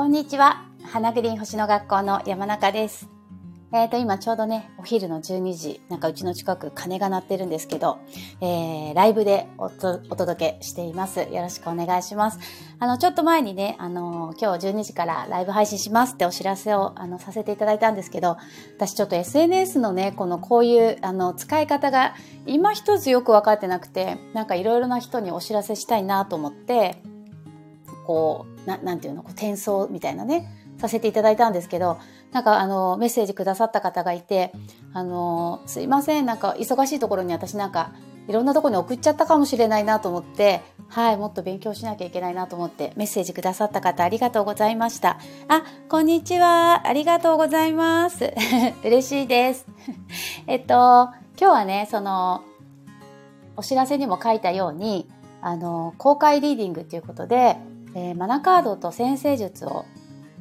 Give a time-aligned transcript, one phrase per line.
[0.00, 0.64] こんにちは。
[0.82, 3.10] 花グリーン星の学校の山中です。
[3.70, 7.98] えっ、ー、と、今ちょうどね、お昼の12時、なんかうちの近く鐘が鳴ってるんですけど、
[8.40, 11.20] えー、ライブでお届けしています。
[11.20, 12.38] よろしくお願いします。
[12.78, 18.38] あの、ちょっと前にね、あの、今日12時からライブ配信しますってお知らせを、あの、させていただいたんですけど、
[18.78, 22.14] 私ちょっと SNS のね、このこういう、あの、使い方が
[22.46, 27.02] 今一つよくわかってなくて、なんかいろいろな人にお知らせしたいなと思って、
[28.06, 31.98] こう、ななんていうの、こう転送みたいなね、させていただいたんですけど、
[32.32, 34.52] なんかあの、メッセージくださった方がいて、
[34.92, 37.92] あの、すいません、なんか忙しいところに私なんか、
[38.28, 45.18] いろんなところに送っちゃったかもしれないなと思って、はい、もっと勉強しなきゃいけないなと思ってメッセージくださった方ありがとうございました。
[45.48, 46.86] あ、こんにちは。
[46.86, 48.32] ありがとうございます。
[48.84, 49.66] 嬉しいです。
[50.46, 52.42] えっと、今日はね、その、
[53.56, 55.08] お知らせにも書いたように、
[55.42, 57.56] あの、公開リーディングということで、
[57.94, 59.84] えー、マナカードと先生術を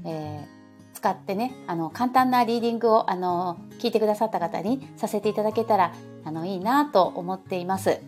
[0.06, 8.00] えー、使ってねあの簡単なリーディングをあの聞いてくださった方にさせていただけたらあのいいなと思っています。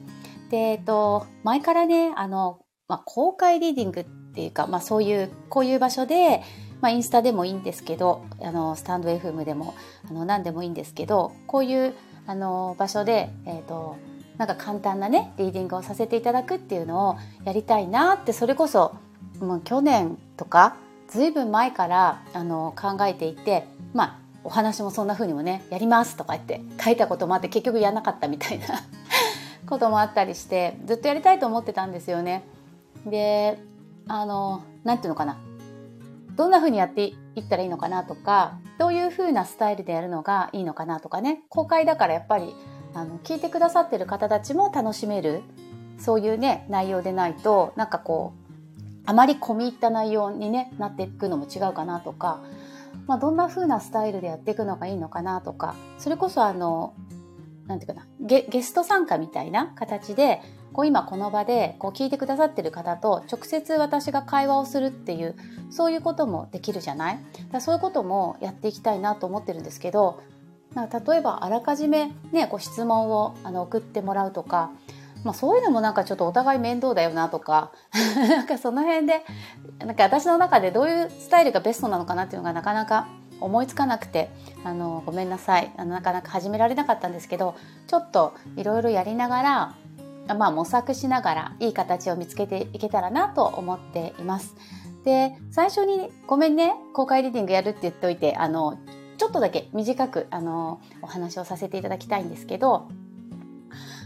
[0.50, 6.42] で、えっと、前からねあの、まあ、公開リーディングっていうか、まあ、そういうこういう場所で、
[6.81, 9.75] まあ、インスタでもいいんですけどあのスタンド FM でも
[10.09, 11.94] あの何でもいいんですけどこういう
[12.28, 13.97] あの場所で、えっと
[14.38, 18.95] なんか簡単なねリーディングをさせていただくっていうのをやりたいなってそれこそ
[19.39, 20.75] もう去年とか
[21.08, 28.66] ずいぶん前からあの考えていてまあお話もそんな風にもねやりますとか言って書いたこともあって結局やらなかったみたいな
[29.67, 32.44] こともあったりしてずっとやりたいと思ってたんですよね。
[33.05, 33.59] で
[34.08, 35.38] あの何て言うのかな
[36.35, 42.53] どんな風にやっていったらいいのかなとかどういう風なスタイルでやるのがいいのかなとかね公開だからやっぱり
[42.94, 45.41] あの聞いてくださってる方たちも楽しめる
[46.00, 48.41] そういうね内容でないとなんかこう
[49.12, 52.40] あまり込み入った内容に、ね、なっていくのも違うかなとか、
[53.08, 56.94] まあ、どんな風なスタイルでやっていくのがいいのかなとかそれこそあの
[57.68, 60.40] なんていうかなゲゲスト参加みたいな形で
[60.72, 65.35] こう今この場でこう聞いてくださってる方と直接私が会話をするっていう
[65.72, 67.19] そういうこともできるじゃない？
[67.52, 70.22] だそういうこともやっていきたいなと思ってるんですけど
[70.74, 74.72] 例えばあらかじめ、ね、ご質問をあの送ってもらうとか
[75.24, 77.72] まあ、そういうのもなんかちょっとお互い面倒だよなとか
[78.28, 79.24] なんかその辺で
[79.80, 83.08] なんか私の中でどういうスタイルがベストなのかなっていうのがなかなか
[83.40, 84.32] 思いつかなくて
[84.64, 87.56] あのごめんなさいあのなかなか始められなかったんですけど
[87.88, 89.76] ちょっといろいろやりながら
[90.36, 94.56] まあ模索しながらいい形を見つけていけたらなと思っています。
[95.03, 98.78] で最初にごめんね公開リーディングやるって言っておいてあの
[99.18, 102.88] ちょっとだけ短くあのお話をさせていただきたいんですけど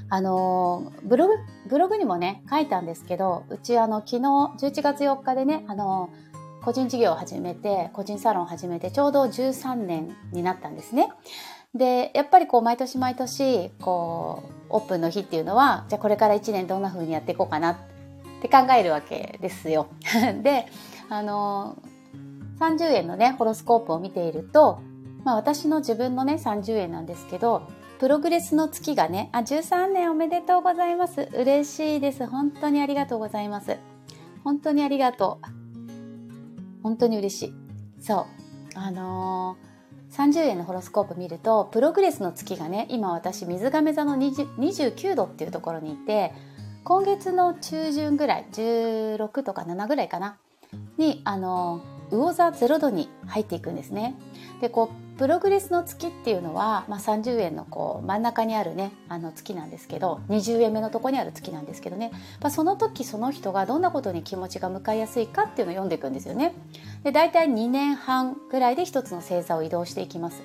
[0.09, 1.33] あのブログ
[1.67, 6.09] ブログにもね書いたんですけどうちあの昨日11月4日でねあの
[6.63, 11.09] 個人事業を始めて個人サロンを始めてちょうど13年になったんですね。
[11.75, 17.77] でやっぱりこう毎年毎年こうオープンの日っていうのはじゃあこれから1年どんな風にやっていこうかなっ
[18.41, 19.87] て考えるわけですよ。
[20.41, 20.67] で
[21.09, 21.77] あの
[22.59, 24.79] 30円のねホロスコープを見ていると、
[25.23, 27.67] まあ、私の自分のね30円なんですけど
[27.99, 31.29] プログレスの月がね、あ、13年おめでとうございます。
[31.33, 32.27] 嬉しいです。
[32.27, 33.77] 本当にありがとうございます。
[34.43, 36.81] 本当にありがとう。
[36.83, 37.53] 本当に嬉しい。
[38.01, 38.27] そ
[38.75, 38.77] う。
[38.77, 46.33] あのー、30円のホロスコープ見ると、プログレスの月がね、今私、水亀座の29度っていうところにいて、
[46.83, 50.37] 今月の中旬ぐらい、16とか7ぐらいかな、
[50.97, 54.15] に、あの、魚座0度に入っていくんですね。
[54.61, 62.11] で、こう、プログレスの月っていうのは、まあ、30円のこう真ん中にあるねあの月なんですけど20円目のとこにある月なんですけどね、
[62.41, 66.53] まあ、その時その人がどんなことに気持ちが向かいやすいかっていうのを読んでいくんですよね。
[67.03, 70.41] で大体2年半ぐらいで一つの星座を移動していきます。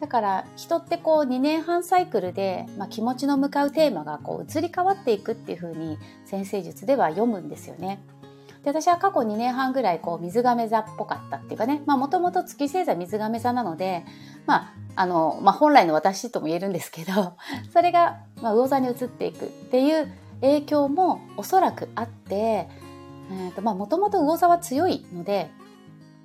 [0.00, 8.00] だから人ってこう2年半サイクルで、まあ、気持ちの向かうテーマがこう移り変わっていくっていうふうに先生術では読むんですよね。
[8.64, 11.82] で私は過去2年半ぐらいこう水亀座っぽかったっていうかね。
[11.86, 14.04] もともと月星座水亀座なので、
[14.46, 17.36] まああのまあ、本来の私とも言えるんですけど
[17.72, 20.08] それが、まあ、魚座に移っていくっていう
[20.40, 22.68] 影響もおそらくあって
[23.62, 25.50] もともと魚座は強いので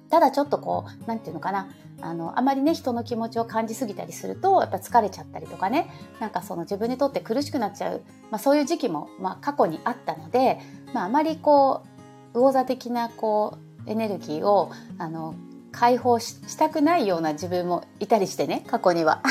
[0.10, 1.68] ただちょっとこう何て言うのかな。
[2.02, 5.90] あのあまりね人の気持ちを感じすぎたりするとやっぱ疲れちゃったりとかね。
[6.20, 10.60] なんかその自分にとって苦しくなっちゃう、まあ、そういう時期も、まあ、過去にあったので、
[10.94, 11.93] まあ、あまりこう
[12.34, 15.36] 魚座的なこうエネルギーをあの
[15.72, 19.22] 解放したくないような自分もいたりしてね過去には。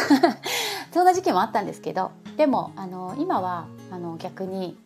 [0.93, 4.77] そんな時期もあったんですけどでもあの今はあの逆に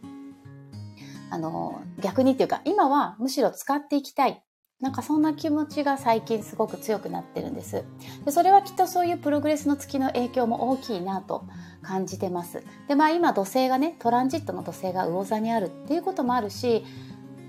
[1.30, 4.42] あの逆にっていうか今はむしろ使っていきたい。
[4.78, 7.84] なんかそんな気持ちが最近すごく強くなってるんです。
[8.26, 11.46] でそれはきっとそういうプログレスの月の影響も大きいなと
[11.80, 12.62] 感じてます。
[12.86, 16.84] でまあ今土星がねトランジットの土星が魚座にあるっていうこともあるし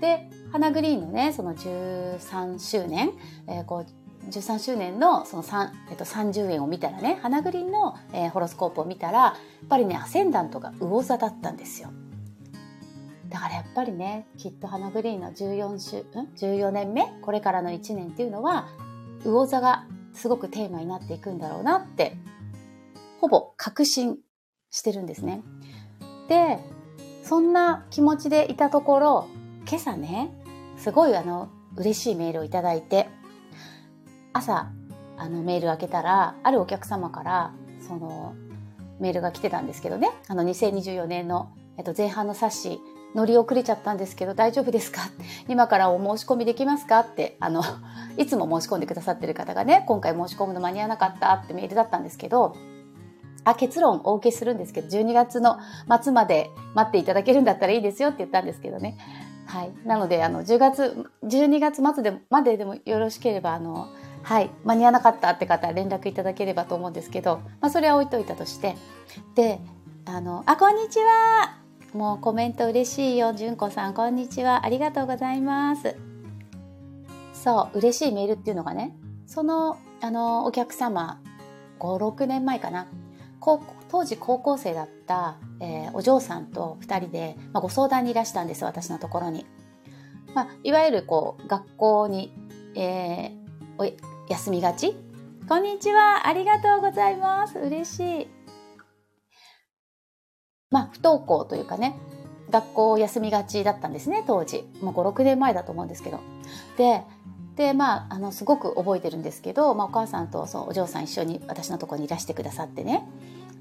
[0.00, 3.12] で花グリーンのねその13周年、
[3.46, 9.34] えー、こう13周年のその3、えっと、30円を見たらね花グリーンの、えー、ホロスコープを見たらや
[9.64, 11.90] っぱりねアセンダントが魚座だったんですよ。
[13.28, 16.02] だからやっぱりねきっと花グリーンの14週ん
[16.36, 17.06] ？14年目？
[17.20, 18.68] これからの1年っていうのは
[19.24, 22.16] 魚座がすごくテーマになっていくんだろうなって
[23.20, 24.18] ほぼ確信
[24.70, 25.42] してるんですね。
[26.28, 26.58] で
[27.22, 29.28] そんな気持ちでいたところ
[29.68, 30.30] 今朝ね
[30.78, 33.08] すごいあの嬉しいメールをいいて
[34.32, 34.70] 朝
[35.18, 37.52] あのメール開けたらあるお客様から
[37.86, 38.34] その
[38.98, 40.10] メールが来てたんですけどね。
[40.28, 42.80] あの2024年の、えっと、前半の冊子
[43.14, 45.02] 乗り遅れちゃったんですけど大丈夫ですか？
[45.48, 47.00] 今からお申し込みできますか？
[47.00, 47.62] ってあの
[48.16, 52.56] いつも申し込んでくださってる方がね今回申し込むの間に合わなかったってメールだったんですけど
[53.44, 55.58] あ結論お受けするんですけど12月の
[56.02, 58.96] 末まで待っていただけるんだったらいいですよって言ったんですけどね。
[59.48, 59.72] はい。
[59.86, 63.88] なので、あの、10月、12月末でまででもよろしければ、あの、
[64.22, 68.76] はい、間に合わなかったって方連絡いただければと思うんですけど、まあ、それは置いといたとして。
[69.34, 69.58] で、
[70.04, 71.56] あの、あ、こんにちは
[71.94, 73.32] もうコメント嬉しいよ。
[73.32, 74.66] 純子さん、こんにちは。
[74.66, 75.96] ありがとうございます。
[77.32, 78.94] そう、嬉しいメールっていうのがね、
[79.26, 81.22] その、あの、お客様、
[81.78, 82.86] 5、6年前かな。
[83.90, 89.46] 当時高校生だった、えー、お嬢さんと2人で、まあ、ご相談にいらしたんです、私のところに。
[90.34, 92.32] まあ、いわゆるこう、学校に、
[92.74, 93.36] えー、
[93.78, 93.90] お
[94.30, 94.94] 休みがち
[95.48, 96.26] こんにちは。
[96.26, 97.58] ありがとうございます。
[97.58, 98.28] 嬉しい。
[100.70, 101.98] まあ、不登校というかね、
[102.50, 104.68] 学校を休みがちだったんですね、当時。
[104.82, 106.20] もう5、6年前だと思うんですけど。
[106.76, 107.04] で、
[107.56, 113.08] で、まあ、あの、すごく覚えてるんですけど、まあ、お母さんとそうお嬢さん一緒に私のところにいらしてくださってね。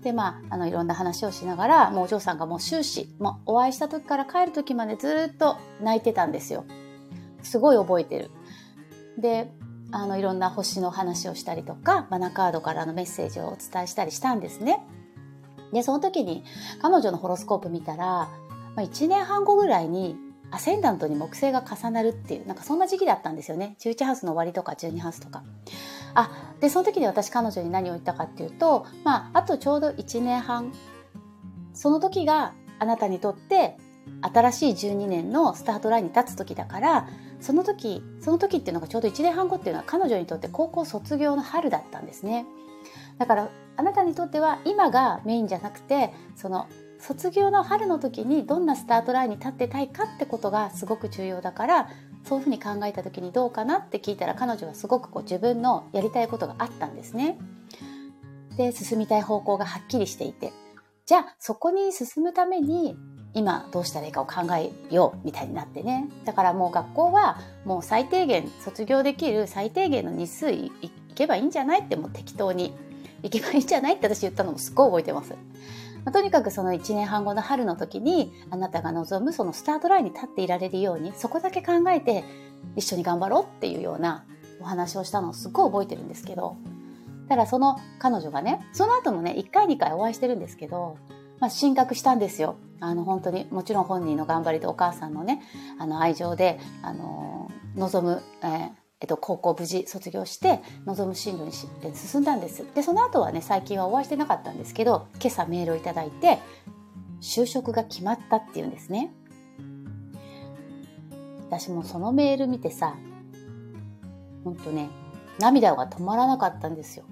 [0.02, 6.66] で、まあ、あの、いろんな話をしながら、もうお嬢さんがもう終始、もうお会いした時から帰る時までずっと泣いてたんですよ。
[7.44, 8.32] すごい覚えてる。
[9.18, 9.52] で、
[9.92, 14.86] あの、いろんな星の話をしたりとか、マナカードからのメッセージをお伝えしたりしたんですね。
[15.74, 16.44] で、その時に
[16.82, 18.30] 彼女のホロスコープ見たら、ま
[18.78, 20.16] あ、1年半後ぐらいに
[20.52, 23.76] アセンダントに木星が重なるっていう、なんかそんな時期だったんですよね。
[23.80, 25.44] 11ハウスの終わりとか12ハウスとか。
[26.18, 30.74] あ、で、その時に私彼女に何を言ったかっていうと、まあ、あとちょうど1年半。
[31.74, 33.78] その時があなたにとって
[34.24, 37.08] 新しい12年のスタートラインに立つ時だから、
[37.40, 42.48] その時、その時っていうのがちょうど1年半後っていうのは彼女にとって高校卒業の春だったんですね。
[43.20, 46.68] だからあなたにとっては今がメインじゃなくてその
[47.00, 51.90] 卒業の春の時にどんなスタートラインに立ってたいかってことがすごく重要だから
[52.27, 57.38] そういうふうに考えた時にどうかなって聞いたら彼女はすごくこう自分のやりたいことがあったんですね。
[58.57, 60.51] で進みたい方向がはっきりしていて
[61.06, 62.97] じゃあそこに進むために
[63.33, 70.71] 今どうしたらいいかを考えようみたいになってねだからもう学校はもう最低限卒業できる最低限の日数い
[71.13, 72.74] けばいいんじゃないってもう適当に
[73.21, 75.35] 行けばいいんじゃないって私言ったのもすっごい覚えてます。
[76.07, 82.24] まあ、とにかくその1年半後の春の時にあなたが望むそのスタートラインに立っていられるようにそこだけ考えて
[82.77, 84.24] 一緒に頑張ろうっていうような
[84.62, 86.55] お話をしたのをすっごい覚えてるんですけど
[87.27, 90.98] ただその彼女がねその後もね1回2回お会いしてるんですけど、
[91.41, 92.55] まあ、進学したんですよ。
[92.79, 95.41] あの本当にもちろん本人の頑張りとお母さんのね
[95.77, 102.66] あの愛情であの望む、えーえっと、高校無事卒業して望む進路に進んだんです。
[102.74, 106.39] でその後はね最近はお会いしてなかったんですけど今朝メールをいただいて
[107.22, 109.13] 就職が決まったっていうんですね。
[111.50, 112.98] 私もそのメール見てさ
[114.44, 114.89] ほんとね
[115.39, 117.06] 涙が止まらなかったんですよ。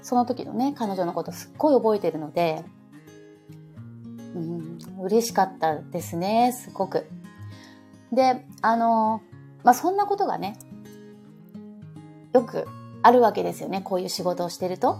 [0.00, 2.64] その時のね彼女のことすっごい覚えてるので
[4.34, 7.08] うん嬉しかったですねすごく。
[8.12, 9.22] であの
[9.64, 10.58] まあそんなことがね、
[12.32, 12.66] よく
[13.02, 13.80] あるわけですよね。
[13.82, 14.98] こういう仕事をしてると。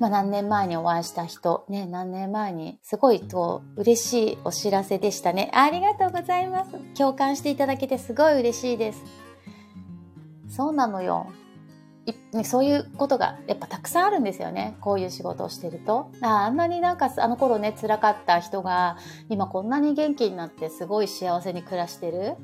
[0.00, 5.50] まあ何年前にお会いした人、ね、何年前に、すごいこう、嬉しいお知らせでしたね。
[5.54, 6.72] ありがとうございます。
[6.96, 9.02] 共感していただけてすごい嬉しいです。
[10.48, 11.26] そうなのよ。
[12.44, 14.76] そういうことがやっぱたくさんあるんですよね。
[14.80, 16.10] こういう仕事をしてると。
[16.20, 18.98] ああんなになんかあの頃ね辛かった人が
[19.30, 22.36] 今こんなに元気になってすごい幸せに暮らしてる。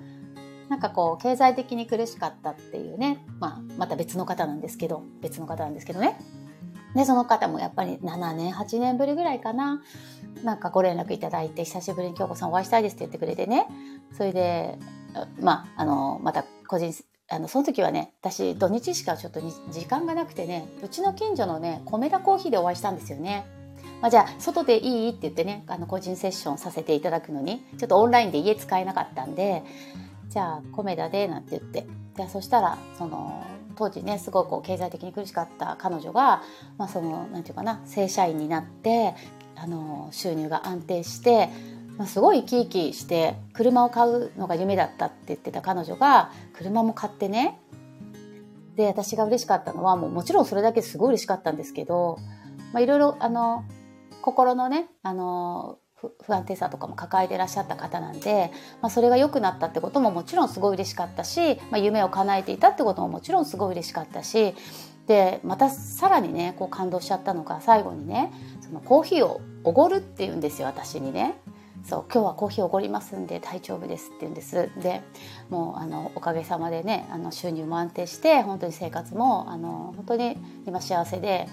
[0.71, 6.17] なんかこう経済的に苦しかったっていうね、まあ、また別の方なんですけど別の方なんですけどね。
[6.95, 9.83] でその方もやっぱり7年8年ぶりぐらいかな。
[10.43, 13.67] なんかご連絡いただいて久しぶりに京子さんお会いしたいですって言ってくれてね。
[14.13, 14.79] それで
[15.41, 16.93] まあ、あの、また個人、
[17.29, 23.47] あの、その時はね、私土日しかちょっと時間がなくてね、うちの近所のね、米田コーヒーでお会いしたんですよね。
[24.01, 25.11] まあ、じゃあ、外でいい？
[25.11, 29.63] って言ってね、あの、個人セッションさせていただくのに、ちょっとオンラインで家使えなかったんで、
[30.31, 31.87] じゃあ、米田で、なんて言って。
[32.17, 33.45] で、そしたら、その、
[33.81, 36.43] 当時ねすごく経済的に苦しかった彼女が、
[36.77, 39.15] まあ、そのなんていうかな正社員になって
[39.57, 41.49] あの収入が安定して、
[41.97, 47.59] まあ、すごい生き生きして車を買うのが夢だったって言ってた彼女が車も買ってね
[48.77, 52.19] で私が嬉しかったのはもうもちろんそれだけすごい嬉しかったんですけど、
[52.75, 53.65] まあ、いろいろあの
[54.21, 55.79] 心のねあの
[56.25, 64.55] 不安定さとかも抱えてらっしゃった方なんで、まあ、それが良くなったってことももちろんすごい嬉しかったし、まあ、夢を叶えていたってことももちろんすごい嬉しかったし
[65.07, 71.35] でまたさらにねこう感動しちゃったのが最後にねそのコーヒーをおごるって言うんですよ私にね。
[71.85, 75.01] そう今日はコーヒーおごりますんで大丈夫ですって言うんですで
[75.49, 81.49] もうあのおかげさまでねあの収入も安定して本当に生活もあの本当に今幸せで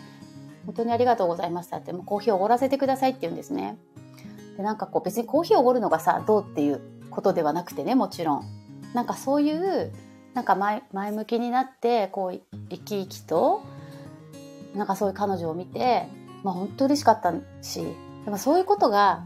[0.66, 3.78] 本当にありがとうございましたってもうコーヒーおごらせてくださいって言うんですね
[4.58, 8.46] でなんかこう別にコーヒーをおごるのがさどうっていうことではなくてねもちろん。
[8.94, 9.94] なんかそういう
[10.34, 13.64] なんか前前向きになってこう生き生きと
[14.76, 16.08] なんかそういう彼女を見て、
[16.44, 17.84] まあ、本当嬉しかったし
[18.26, 19.26] でもそういうことが、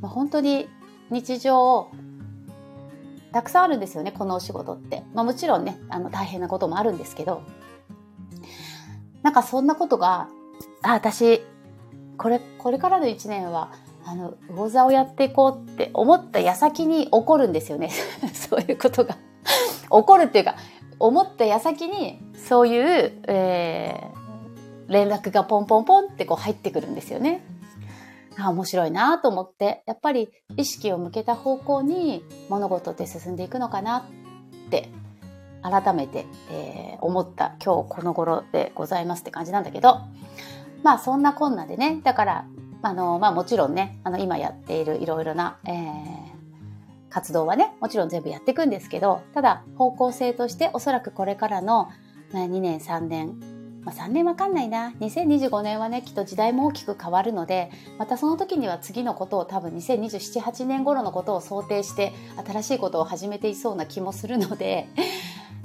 [0.00, 0.68] まあ、本当に
[1.10, 1.90] 日常
[3.32, 7.42] たくさんあるんですよねこのお仕事って、まあ、もちろんねあの大変なこともあるんですけど。
[9.22, 10.28] なんかそんなことが
[10.82, 11.42] あ私
[12.16, 13.72] これこれからの1年は
[14.04, 17.90] あの魚座をやっていこうって思った矢先に起こるんですよね。
[18.32, 19.16] そういうことが。
[19.90, 20.54] 起こるっていうか
[21.00, 27.44] 思った矢先にそういう、えー、連絡がポンポンポンってこう入ってくるんですよね。
[28.38, 29.82] あ面白いなと思って。
[29.86, 33.98] やっぱり意識を向けた方向に物事って進んでいくのかな
[34.66, 34.88] って
[35.62, 40.00] 改めて、えー、思った今日この頃でございますって感じなんだけど。
[40.82, 42.00] まあそんなこんなでね。
[42.02, 42.44] だから
[42.82, 45.74] あの、まあもちろんね、あの今やっているいろいろな、えー、
[47.10, 51.90] 活動はね、もちろん全部やっていくんですけど、ただ方向性としておそらくこれからの
[52.32, 53.38] 2年、3年、
[53.84, 54.92] まあ、3年わかんないな。
[55.00, 62.12] 2025年はね、きっと時代も大きく変わるので、またその時には次のことを多分2027、8年頃のことを想定して
[62.46, 64.88] 新しいことを始めていそうな気もするので、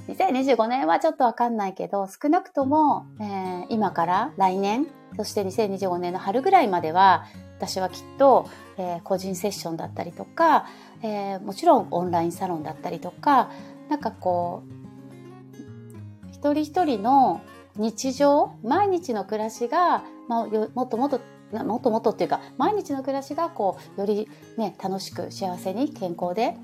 [0.08, 4.86] 2025年はちょっとわかんないけど、少なくとも、えー、今から来年、
[5.16, 7.26] そして2025年の春ぐらいまでは、
[7.58, 10.66] 私はきっと、えー、個人セッションだったりとか、
[11.02, 13.50] えー、もちろんオンラインサロンだったりとか、
[13.88, 17.40] なんかこう、一人一人の
[17.76, 21.20] 日常、毎日の暮らしが、まあ、もっともっと
[21.52, 26.56] もっともっとっていうか毎日の暮らしがこうよりね楽しく幸せに健康で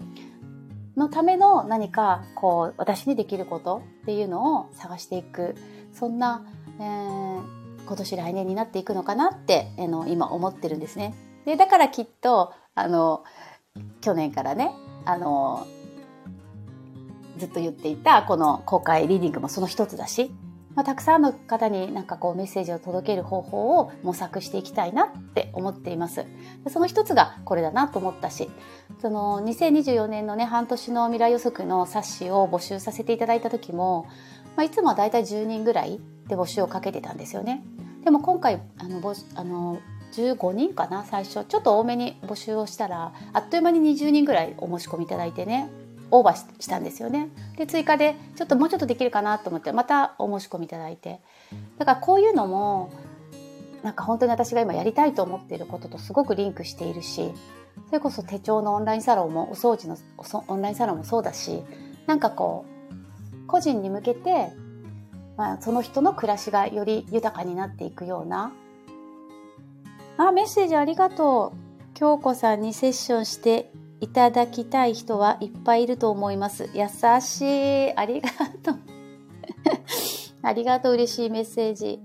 [0.97, 5.55] のための何かこう私にできることっていうのを探していく
[5.93, 6.45] そんな、
[6.79, 7.43] えー、
[7.87, 11.15] 今年来年になっていくのかなって、えー、の今思ってるんですね。
[11.45, 13.25] でだからきっとあの
[14.01, 14.73] 去年からね
[15.05, 15.67] あの
[17.39, 20.31] ずっと言っていたこの公開リーディングもその一つだし
[20.75, 26.25] まあ、たくさんの方になんかこうメッセージを届ける方法を模索していきたいなって思っています。
[26.69, 28.51] その一つがこれだなと思ったし、
[29.01, 34.07] その2024年のね、半年の未来予測の冊子を募集させていただいた時も、
[34.57, 37.63] まあ、いつもはだいたい10人ぐらいで募集をかけてたんですよね。
[38.05, 39.79] でも今回、あの、あの
[40.13, 45.71] 15人かな最初ちょっと多めに募集をしたらあっという間に20人ぐらいお申し込みいただいてね
[46.13, 47.31] オーバーしたんですよね。
[47.57, 51.21] で追加でちょっともうちょっとできるかなと思ってまたお申し込みいただいて
[51.79, 52.93] だからこういうのも
[53.83, 57.33] なんか本当に私が今やりたいと思っていることとすごくリンクしているし
[57.87, 59.97] それこそ手帳のオンラインサロンもお掃除の
[60.49, 61.63] オンラインサロンもそうだし
[62.07, 64.51] なんかこう個人に向けて、
[65.37, 68.53] まあ、その人の暮らしがより豊かになっていくような
[70.19, 73.71] あメッセージありがとう京子さんにセッションして
[74.03, 76.69] いただきたい人はいっぱいいると思います。
[76.75, 76.89] 優
[77.21, 77.43] し
[77.87, 77.97] い。
[77.97, 78.31] ありが
[78.61, 78.79] とう。
[80.43, 80.95] ありがとう。
[80.95, 82.01] 嬉しいメッセージ。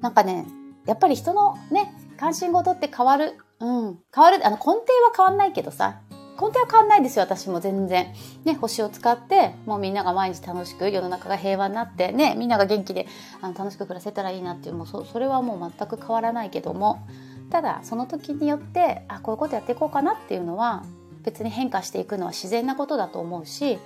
[0.00, 0.44] なんかね、
[0.86, 3.38] やっぱり人のね、関心事って変わる。
[3.60, 3.98] うん。
[4.12, 4.44] 変わる。
[4.44, 6.00] あの、根底は変わんないけどさ。
[6.32, 8.12] 根底は変わんないですよ、私も全然。
[8.44, 13.06] ね、星を使って、もうみんなが毎日楽しく、世の中が平和になって、ね、みんなが元気で、
[13.40, 17.06] あの楽しく暮らせたらいいなっていう、もうそ、それはもう全く変わらないけども、
[17.52, 20.84] ただその時によってあこういうことやっていこうかなっていうのは
[21.22, 23.78] 別に変化していくのは自然なことだと思うし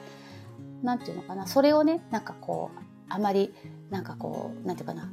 [0.85, 3.53] 何て言うのかなそれをねなんかこうあまり
[3.91, 5.11] なんかこう何て言うかな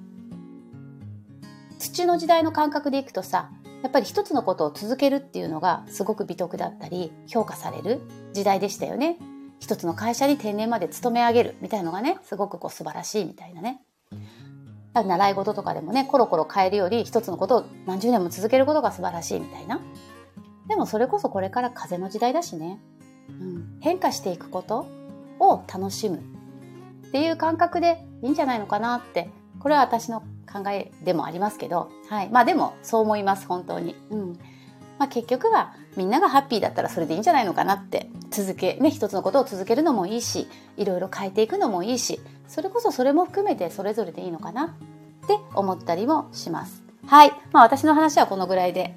[1.80, 3.50] 土の時代の感覚でいくとさ
[3.82, 8.02] やっぱり一つのことを続けるっていうのがすごく美徳だったり評価される
[8.34, 9.18] 時代でしたよね。
[9.60, 13.82] 一つの会社に定年まで勤め上げるみたいなのがね、すごくこう素晴らしいみたいなね。
[15.02, 19.80] 習い事とかでもね、コロコロ変えるより一つのことを何十年も続けることが素晴らしいみたいな。
[20.68, 22.80] でもそれこそこれから風の時代だしね。
[23.30, 24.86] うん、変化していくこと
[25.40, 30.22] を楽しむっていう感覚でいいんじゃないのかなって、これは私の
[30.52, 32.30] 考えでもありますけど、はい。
[32.30, 33.96] まあでもそう思います、本当に。
[34.10, 34.40] うん。
[35.00, 40.48] まあ結局はみんながハッピーだったらそれでいいんじゃないのかなって続け、ね、一つのことを続けるのもいいし、
[40.78, 44.68] いろいろ変えていくのもいいし、それこそそれも含めてそれぞれでいいのかな
[45.24, 46.84] って思ったりもします。
[47.06, 47.32] はい。
[47.52, 48.96] まあ私の話はこのぐらいで。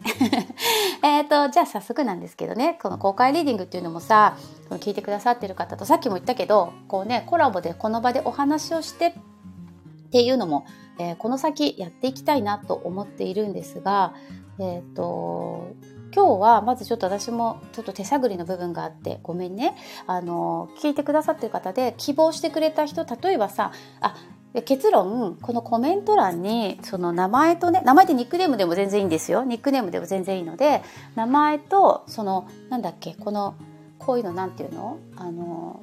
[1.02, 4.36] えっと、じゃあ早速なんですけどね、この公開リーディングっていうのもさ、
[4.70, 9.12] 聞いてくださってる方とさっきも言ったけど、こうね、コラボでこの場でお話をしてっ
[10.10, 10.66] ていうのも、
[10.98, 14.14] えー、この先やっていきたいなと思っているんですが、
[14.58, 15.68] えっ、ー、と、
[16.16, 19.76] 今日はまずちょっと私もちょっと手探りの部分があってごめんね。
[20.06, 23.70] あの聞いてくださってる方で希望してくれた人例えばさ
[24.00, 24.16] あ
[24.64, 29.44] 結論このコメント欄にその名前とね名前でニックネームでも全然いいんですよ。
[29.44, 30.82] ニックネームでも全然いいので
[31.16, 33.54] 名前とそのなんだっけこの
[33.98, 34.96] こういうのなんていうの？
[35.16, 35.82] あの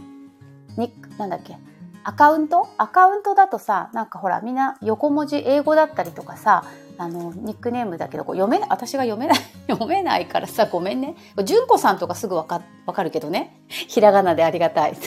[0.77, 1.57] ニックなんだっけ？
[2.03, 2.67] アカウント？
[2.77, 6.65] アカウントだとさなんかほらみんな横文字英語だったりとかさ
[6.97, 11.15] あのニックネームだけどこう読めない私が読めない 読めないからさごめんね。
[11.43, 13.61] 純子さんとかすぐわかわかるけどね。
[13.67, 14.97] ひらがなでありがたい。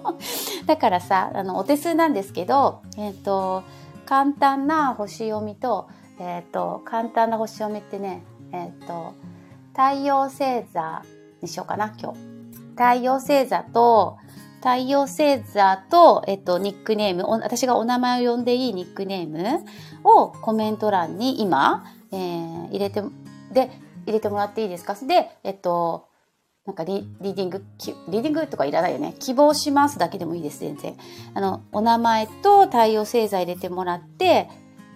[0.66, 3.62] だからさあのお手数なんですけど、えーと、
[4.06, 8.22] 簡単な星読みと,、えーと、簡単な星読みってね、
[8.52, 9.14] えーと、
[9.72, 11.02] 太陽星座
[11.42, 12.18] にしようかな今日。
[12.76, 14.18] 太陽星座と
[14.64, 19.62] 太陽星座と、えっと、ニックネーム、私がお名前を呼んでいいニックネーム
[20.04, 23.02] をコメント欄に今、えー、入れて、
[23.52, 23.70] で、
[24.06, 24.94] 入れてもらっていいですか？
[24.94, 26.08] で、えっと、
[26.64, 27.62] なんかリリーディング、
[28.08, 29.14] リーディングとかいらないよね。
[29.18, 30.96] 希望しますだけでもいいです、全然。
[31.34, 34.48] あの、お名前と太陽星座入れてもらって、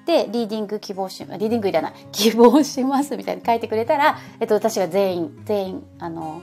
[0.06, 1.92] で、リーディング希望し、リーディングいらない。
[2.12, 6.40] 希望しますみたいに書いてくれたら、えっと、私が全員、全員、あの、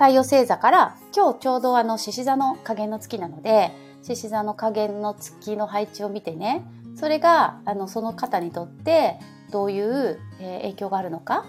[0.00, 6.64] 太陽星座から今日ちょうどあの獅子座の加減の月なので獅子座の加減の月の配置を見てね
[6.96, 9.18] それがあのその方にとって
[9.52, 11.44] どういう、え、影響があるのか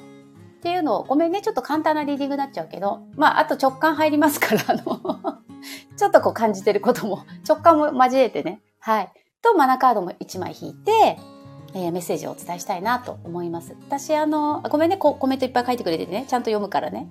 [0.59, 5.41] っていうのをごめんねちょっと簡単なリーディングになっちゃうけどまああと直感入りますからあの
[5.95, 9.09] ちょっとこう感じてることも直感も交えてねはい
[9.41, 11.17] とマナカードも1枚引いて
[11.73, 13.75] えー、メッセージをお伝えしたいなと思います。
[13.87, 17.09] 私、あの、ごめんねコ、コメントいっぱい書いてくれててね、ちゃんと読むからね。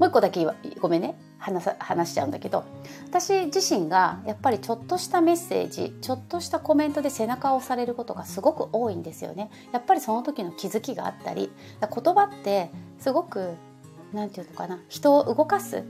[0.00, 0.46] もう一個だけ
[0.80, 2.64] ごめんね、話さ、話しちゃうんだけど、
[3.06, 9.50] 私自身がやっぱりちょっとしたメッセージ、ちょっとしたコメントで背中を押されることがすごく多いんですよね。
[9.72, 13.56] やっぱりその時の気づきがあったり、言葉ってすごく、
[14.14, 15.84] なんていうのかな、人を動かす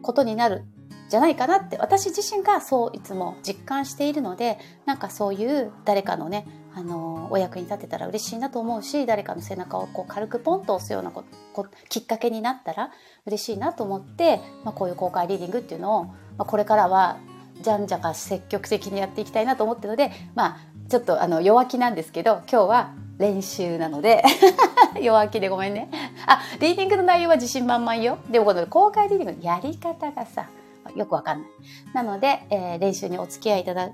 [0.00, 0.64] ことになる
[1.10, 1.76] じゃないかなって。
[1.76, 12.90] 私自身がそういつも実感しているのでなんかそういう誰かのねあのお役に立てたら嬉しいなと思うし誰かの背中をこう軽くポンと押すようなここきっかけになったら
[13.26, 17.18] 嬉しいなと思って、まあ、こういう公開リーディングっていうのを、まあ、これからは
[17.60, 20.58] じゃんじゃか積極的にやっていきたいなと思ってるのでまあ
[20.88, 24.24] ちょっとあの弱気なんですけど今日は練習なので
[25.00, 25.88] 弱気でごめんね。
[26.26, 28.18] あリーディングの内容は自信満々よ。
[28.28, 30.48] でもこの公開リーディングのやり方がさ
[30.96, 31.48] よくわかんない。
[31.94, 33.92] なので、えー、練習にお付き合いいただい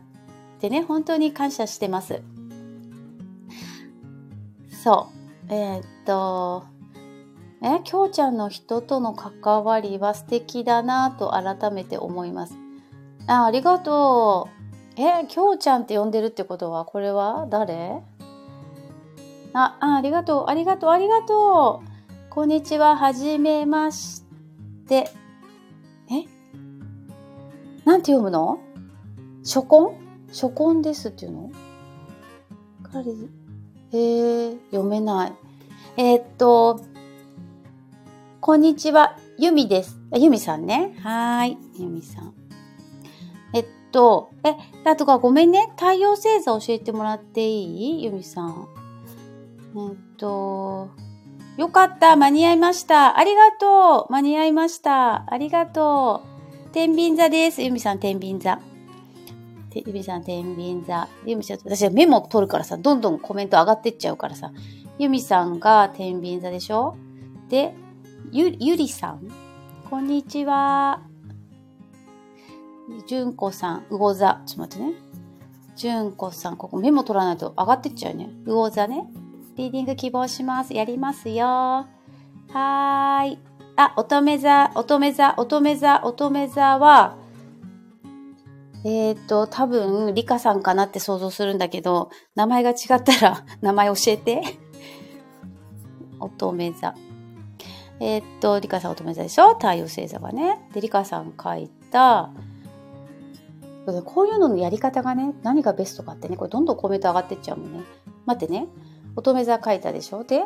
[0.60, 2.22] てね本当に感謝してます。
[4.82, 5.08] そ
[5.48, 5.52] う。
[5.52, 6.64] えー、っと、
[7.62, 12.54] え、きょうちゃんの人との関わりは素敵だなと改めて思います。
[13.26, 14.48] あ、ありがと
[14.96, 15.00] う。
[15.00, 18.02] え、きょうちゃんって呼んでるってことは、これは誰？
[19.52, 22.30] あ、あ、ありがとう、ありがとう、ありがとう。
[22.30, 24.22] こんにちは、はじめまし
[24.88, 25.10] て。
[26.10, 26.24] え？
[27.84, 28.60] なんて読むの？
[29.44, 29.94] 初婚？
[30.28, 31.50] 初婚ですっていうの？
[33.92, 35.32] えー、読めない。
[35.96, 36.80] えー、っと、
[38.40, 39.98] こんにちは、ゆみです。
[40.14, 40.94] ゆみさんね。
[41.02, 42.32] はい、ゆみさん。
[43.52, 44.54] えっと、え、
[44.88, 45.72] あとかごめんね。
[45.76, 48.04] 太陽星座教えてもらっていい？
[48.04, 48.68] ゆみさん。
[49.74, 50.90] えっと、
[51.56, 52.14] よかった。
[52.14, 53.18] 間に合いました。
[53.18, 54.12] ありがとう。
[54.12, 55.24] 間に合いました。
[55.28, 56.22] ありがと
[56.68, 56.70] う。
[56.70, 57.60] 天秤座です。
[57.60, 58.60] ゆみさん、天秤座。
[59.70, 61.08] てゆみさん、天秤座。
[61.24, 64.52] ゆみさん、私はメモ取るからさ、どんどんコメント上がってっちゃうからさ。
[64.98, 66.96] ゆみさんが天秤座でしょ？
[67.48, 67.74] で、
[68.32, 69.28] ゆ、ゆりさん？
[69.88, 71.00] こんにちは。
[73.06, 74.42] じゅんこさん、うご座。
[74.44, 74.94] ちょっと待ってね。
[75.76, 78.28] じゅんこさん、ここメモ取らないと上がってっちゃうね。
[78.44, 79.06] うご座ね。
[79.56, 80.74] リーディング希望します。
[80.74, 81.46] やりますよ。
[81.46, 83.38] はーい。
[83.76, 87.16] あ、乙女座、乙女座、乙女座、乙女座は、
[88.84, 94.42] えっ、ー、と、多分、リカさんかなって想像するんだけど、名前が違ったら、 名前教えて。
[96.18, 96.94] 乙女座。
[98.00, 99.54] えっ、ー、と、リカさん乙女座でしょ？
[99.54, 100.66] 太陽星座がね。
[100.72, 102.30] で、リカさん書いた、
[104.04, 107.80] こういうののやり方がね、何がベストかってね、これどんどんコメント上がってっちゃうもんね。
[108.24, 108.68] 待ってね。
[109.16, 110.24] 乙女座書いたでしょ？
[110.24, 110.44] で、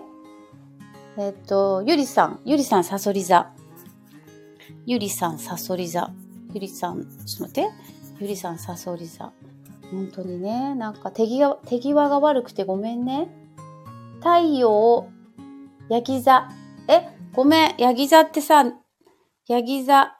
[1.16, 3.50] えっ、ー、と、ゆりさん、ゆりさん、さそり座。
[4.86, 6.10] ゆりさん、さそり座。
[6.52, 7.93] ゆりさん、ちょっと待って。
[8.20, 9.32] ゆりさん、さそり座。
[9.90, 13.28] 本当にね、なんか手際手際が悪くてごめんね。
[14.18, 15.08] 太陽、
[15.88, 16.48] ヤギ座。
[16.88, 18.64] え、ごめん、ヤギ座ってさ、
[19.48, 20.16] ヤギ座。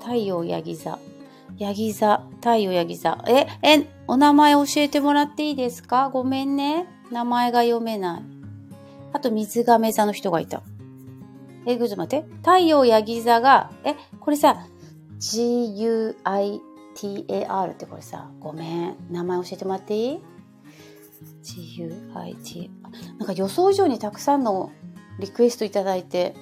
[0.00, 0.98] 太陽、ヤギ座。
[1.56, 3.22] ヤギ座、太陽、ヤギ座。
[3.26, 6.10] え、え、お名前教えてもらっていいですか？
[6.10, 6.86] ごめんね。
[7.10, 8.22] 名前が読めない。
[9.12, 10.62] あと、水亀座の人がいた。
[11.66, 12.26] え、ぐず待って。
[12.38, 14.66] 太陽、ヤギ座が、え、これさ、
[15.18, 16.60] GUI
[16.96, 18.96] TAR ってこれさ、ごめん。
[19.10, 20.20] 名前教えてもらっていい
[21.42, 22.70] ?GUIT。
[23.18, 24.70] なんか予想以上にたくさんの
[25.18, 26.34] リクエストいただいて、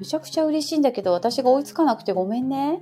[0.00, 2.80] めちゃくちゃ嬉しいんだけど、私が追いつかなくてごめんね。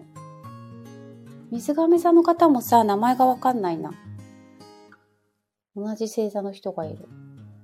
[1.51, 3.93] 水亀座の方もさ、名前がわかんないな。
[5.75, 7.09] 同じ星座の人がいる。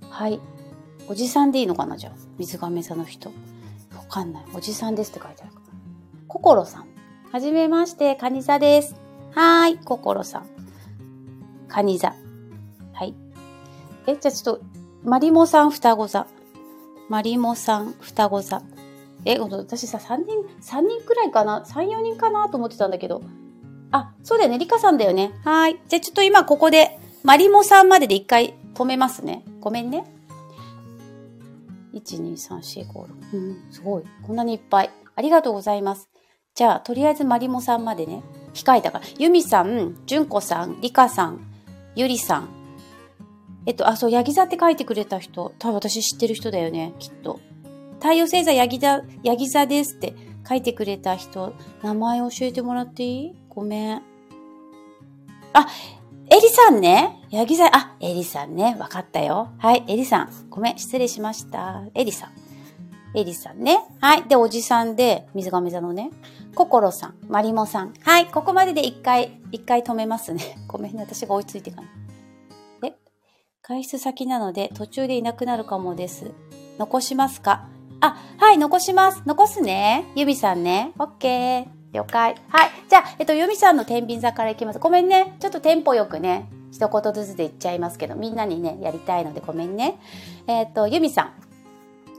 [0.08, 0.40] はい。
[1.08, 2.12] おじさんでいいのかなじゃあ。
[2.38, 3.30] 水亀座の人。
[3.96, 4.44] わかんない。
[4.54, 5.66] おじさんですって書いてあるから。
[6.28, 6.86] 心さん。
[7.32, 9.01] はじめまして、カニ座です。
[9.34, 10.46] はーい、心さん。
[11.68, 12.14] カニ座。
[12.92, 13.14] はい。
[14.06, 14.64] え、じゃあちょっと、
[15.04, 16.26] マリモさん双子座。
[17.08, 18.62] マリモさん双子座。
[19.24, 22.48] え、私さ、3人、3人くらいかな ?3、4人かな？
[22.48, 23.22] と思ってたんだけど。
[23.90, 24.58] あ、そうだよね。
[24.58, 25.32] リカさんだよね。
[25.44, 25.80] はい。
[25.88, 29.44] じゃあちょっと今ここで、マリモさんまでで一回止めますね。
[29.60, 30.04] ごめんね。
[31.94, 33.36] 1、2、3、4、5、6。
[33.36, 34.02] うん、すごい。
[34.26, 34.90] こんなにいっぱい。
[35.14, 36.08] ありがとうございます。
[36.54, 38.22] じゃあ、とりあえずマリモさんまでね。
[38.54, 39.04] 控えたから。
[39.18, 41.40] ユミさん、ジュンコさん、リカさん、
[41.94, 42.48] ユリさん。
[43.66, 45.54] えっと、あ、そう、ヤギ座って書いてくれた人。
[45.58, 47.40] 多分私知ってる人だよね、きっと。
[48.00, 50.14] 太陽星座ヤギ座、ヤギ座ですって
[50.48, 53.34] 書いてくれた人、名前教えてもらっていい？
[53.48, 54.02] ごめん。
[55.52, 55.68] あ、
[56.28, 57.20] エリさんね。
[57.30, 58.74] ヤギ座、あ、エリさんね。
[58.78, 59.50] わかったよ。
[59.58, 60.46] はい、エリさん。
[60.50, 61.84] ごめん、失礼しました。
[61.94, 62.30] エリさん。
[63.14, 63.78] エリさんね。
[64.00, 64.22] はい。
[64.24, 66.10] で、おじさんで、水亀座のね。
[66.54, 67.94] 心さん、まりもさん。
[68.02, 70.56] はい、ここまでで一回、一回止めますね。
[70.68, 71.90] ごめんね、私が追いついてかない。
[72.80, 72.96] で、
[73.62, 76.32] 外出先なので途中でいなくなるかもです。
[76.78, 77.68] 残しますか？
[78.00, 79.22] あ、はい、残します。
[79.26, 80.06] 残すね。
[80.14, 80.92] ゆみさんね。
[80.98, 81.66] オッケー。
[81.92, 82.34] 了解。
[82.48, 82.70] はい。
[82.88, 84.78] じゃあ、えっと、ゆみさんの天秤座からいきます。
[84.78, 85.36] ごめんね。
[85.40, 89.98] ちょっとテンポよくね、一言ずつで言っちゃいますけど、みんなにね、やりたいのでごめんね。
[90.46, 91.41] えっと、ゆみさん。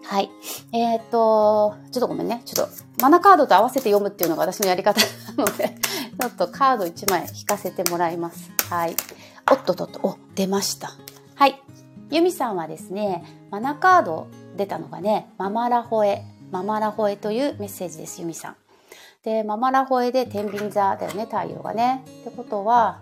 [0.05, 0.29] はい。
[0.73, 2.41] えー、っと、ちょっとごめんね。
[2.45, 4.99] ちょっと、マナカードと合わせて読むっていうのが私のやり方
[5.37, 5.69] なので、
[6.19, 8.51] ちょっとカード1枚引かせてもらいます。
[8.69, 8.95] はい。
[9.51, 10.91] おっとっとっと、お、出ました。
[11.35, 11.61] はい。
[12.11, 18.55] ユミさんはですね、マナカード出たのがね、ママラホエ、ママラホエというメッセージです、ユミさん。
[19.23, 22.03] で、ママラホエで天秤座だよね、太陽がね。
[22.21, 22.99] ってことは、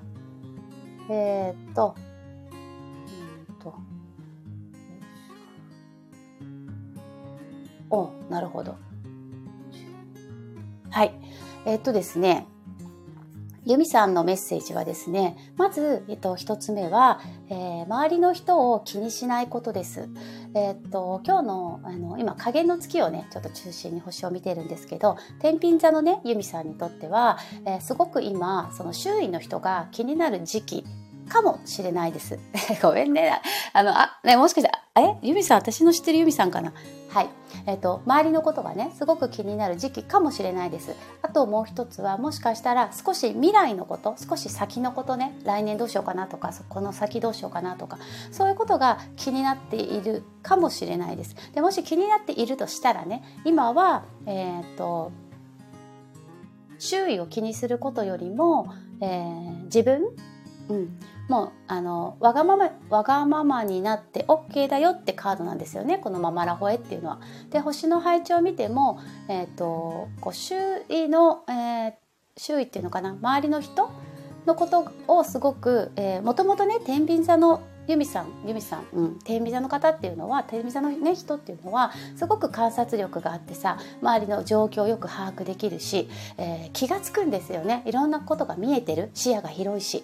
[1.09, 1.95] えー、っと、
[7.91, 8.77] おなるほど。
[10.89, 11.13] はい。
[11.65, 12.47] えっとですね、
[13.63, 20.09] ユミさんのメッセージはですね、まず、えっと、一つ目は、えー、周りの人を気にしないことです。
[20.55, 30.85] えっと、今日の、あの、今、加減の月をね、ちょっと中心に星を見てるんですけど、天秤座のね、ユミさんにとっては、えー、すごく今、その周囲の人が気になる時期
[31.31, 32.37] かもしれないです。
[32.83, 33.41] ごめんね。
[33.71, 35.15] あの、あ、ね、もしかして、え？
[35.21, 36.73] ユミさん、私の知ってるユミさんかな？
[37.09, 37.29] はい。
[37.65, 40.93] えっ、ー、と、周りのことがね、すごく気になる時期かもしれないです。
[41.21, 47.97] あともう一つは、もしかしたら少し未来のこと、少し先のことね、来年どうしようかなとか、そこの先どうしようかなとか、
[48.31, 51.35] そういうことが気になっているかもしれないです。
[51.53, 55.11] で、もし気になっているとしたらね、今は、えっ、ー、と、
[56.79, 60.01] 周囲を気にすることよりも、えー、自分、
[60.69, 60.99] うん、
[61.31, 65.97] もうあのわがままわがままになって OK だよってカードなんですよね。
[65.97, 67.21] このママラホエっていうのは。
[67.51, 70.55] で星の配置を見ても、えーと、こう周
[70.89, 71.93] 囲の、えー、
[72.35, 73.11] 周囲っていうのかな。
[73.11, 73.89] 周りの人
[74.45, 87.83] のことをすごく、えー、もともとね天秤座のユミさんユミさん、うん、天秤座の方っていうのは天秤座の、ね、人っていうのはすごく観察力があってさ周りの状況をよく把握できるし、えー、気が付くんですよね。
[87.85, 89.11] いろんなことが見えてる。
[89.13, 90.03] 視野が広いし。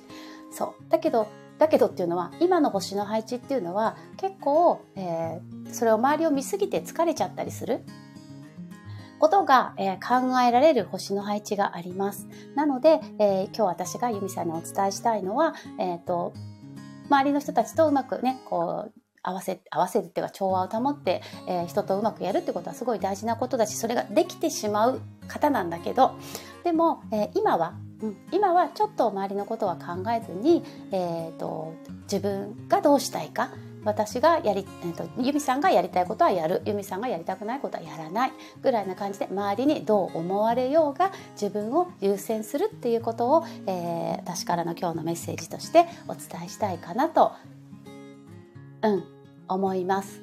[0.51, 7.81] そうだけどだけどっていうのは今の星の配置っていうのは結構、えー、それを周りを見すぎて疲れちゃったりする
[9.19, 12.27] ことが、えー、考えられる星の配置があります。
[12.55, 16.33] なので、えー、今日私がユミさんにお伝えしたいのは、えっ、ー、と、
[17.09, 26.11] 周りの人たちとうまくね、こう、合わせ、合わせるっていうか調和を保って、えー、人とうまくやるってことはすごい大事なことだし、それができてしまう方なんだけど、
[26.63, 33.49] でも、えー、今は、うん、今はちょっと周りのことは考えずに、えーと自分がどうしたいか
[33.87, 38.31] 私がやり、えーと、ユミさんがやりたいことはやるユミさんがやりたくないことはやらない
[38.61, 47.31] ぐらいな感じで周りにどう思われようが自分を優先するっていうことを、えー、私からの今日のメッセージとしてお伝えしたいかなと、
[48.81, 49.03] うん、
[49.47, 50.21] 思います。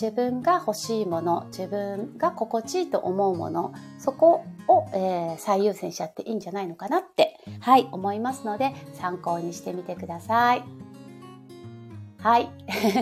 [0.00, 10.64] 自分が欲しいもの自分が心地いいと思うものそこを、えー、最優先しちゃっていいんじゃないのかなってはい思いますので参考にしてみてください。
[12.22, 12.50] はい。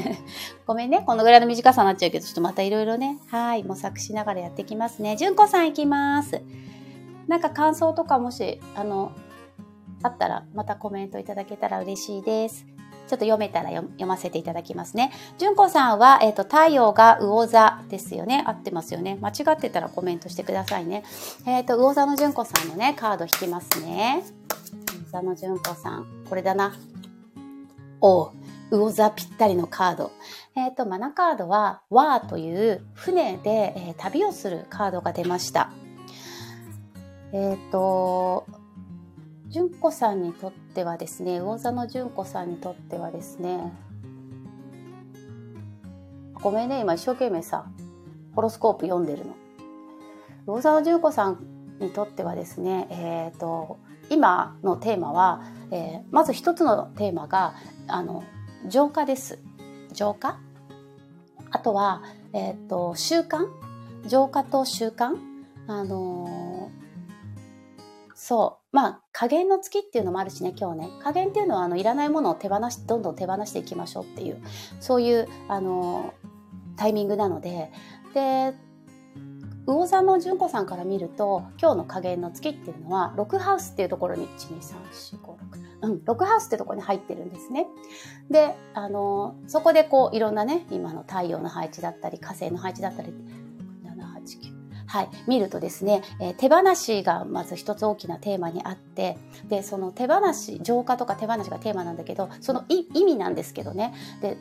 [0.65, 1.03] ごめんね。
[1.05, 5.17] このぐらいの短さになっちゃうけど、ちょっとまたいろいろね、はい、模索しながらやっていきますね。
[5.17, 6.41] じゅんこさんいきます。
[7.27, 9.11] なんか感想とかもし、あの、
[10.05, 12.65] あったら、またコメントいただけたら嬉しいです。
[13.09, 15.11] ちょっと読めたら読ませていただきますね。
[15.39, 18.45] じゅんこさんは、えっ、ー、と、太陽が魚座ですよね。
[18.47, 19.19] 合ってますよね。
[19.21, 21.03] 間違ってたらコメントしてくださいね。
[21.47, 24.23] えっ、ー、と、魚座のじゅんこさんのね、カード引きますね。
[25.11, 26.07] 魚座のじゅんこさん。
[26.29, 26.77] これだな。
[28.01, 28.33] おう。
[28.71, 30.13] 魚座ぴったりのカード。
[30.55, 35.71] えっ、ー、と、マナカードは、ワーという船で、えー、旅をするカードが出ました。
[37.33, 38.47] えっ、ー、と、
[39.51, 43.73] 純子さんにとってはですね、魚座の純子さんにとってはですね、
[46.35, 47.67] ごめんね、今一生懸命さ、
[48.35, 49.35] ホロスコープ読んでるの。
[50.47, 51.39] 魚座の純子さん
[51.81, 53.79] にとってはですね、えっ、と、
[54.11, 57.55] 今のテーマは、えー、まず一つのテーマが、
[57.87, 58.25] あの、
[58.67, 59.39] 浄化です。
[59.93, 60.39] 浄化？
[61.51, 62.03] あとは、
[62.35, 63.47] えっ、ー、と、習慣？
[64.07, 65.17] 浄化と習慣？
[65.67, 68.58] あのー、そう。
[68.71, 70.91] まあ、加減の月っていうのもあるしね、今日ね。
[71.03, 74.43] 加減っていうのは、あの、いらないものを手放し、どんどん手放していきましょうっていう、
[74.81, 76.13] そういう、あの、
[76.77, 77.73] タイミングなので、
[78.15, 78.55] で、
[79.67, 85.37] 魚座の純子さんから見ると、今日の加減の月っていうのは、6ハウスっていうところに、1、2、3、4、5、
[85.83, 87.67] うん、6ハウスってとこに入ってるんですね。
[88.31, 93.13] で、あの、そこでこう、いろんなね、今の太陽の配置だったり、火星の配置だったり、
[94.89, 95.09] はい。
[95.27, 103.95] 見るとですね、えー、手放しがまず一つ大きなテーマにあって、で、その手放し、浄化とか手放しがテーマなんだけど、その意味なんですけどね。
[104.23, 104.39] で、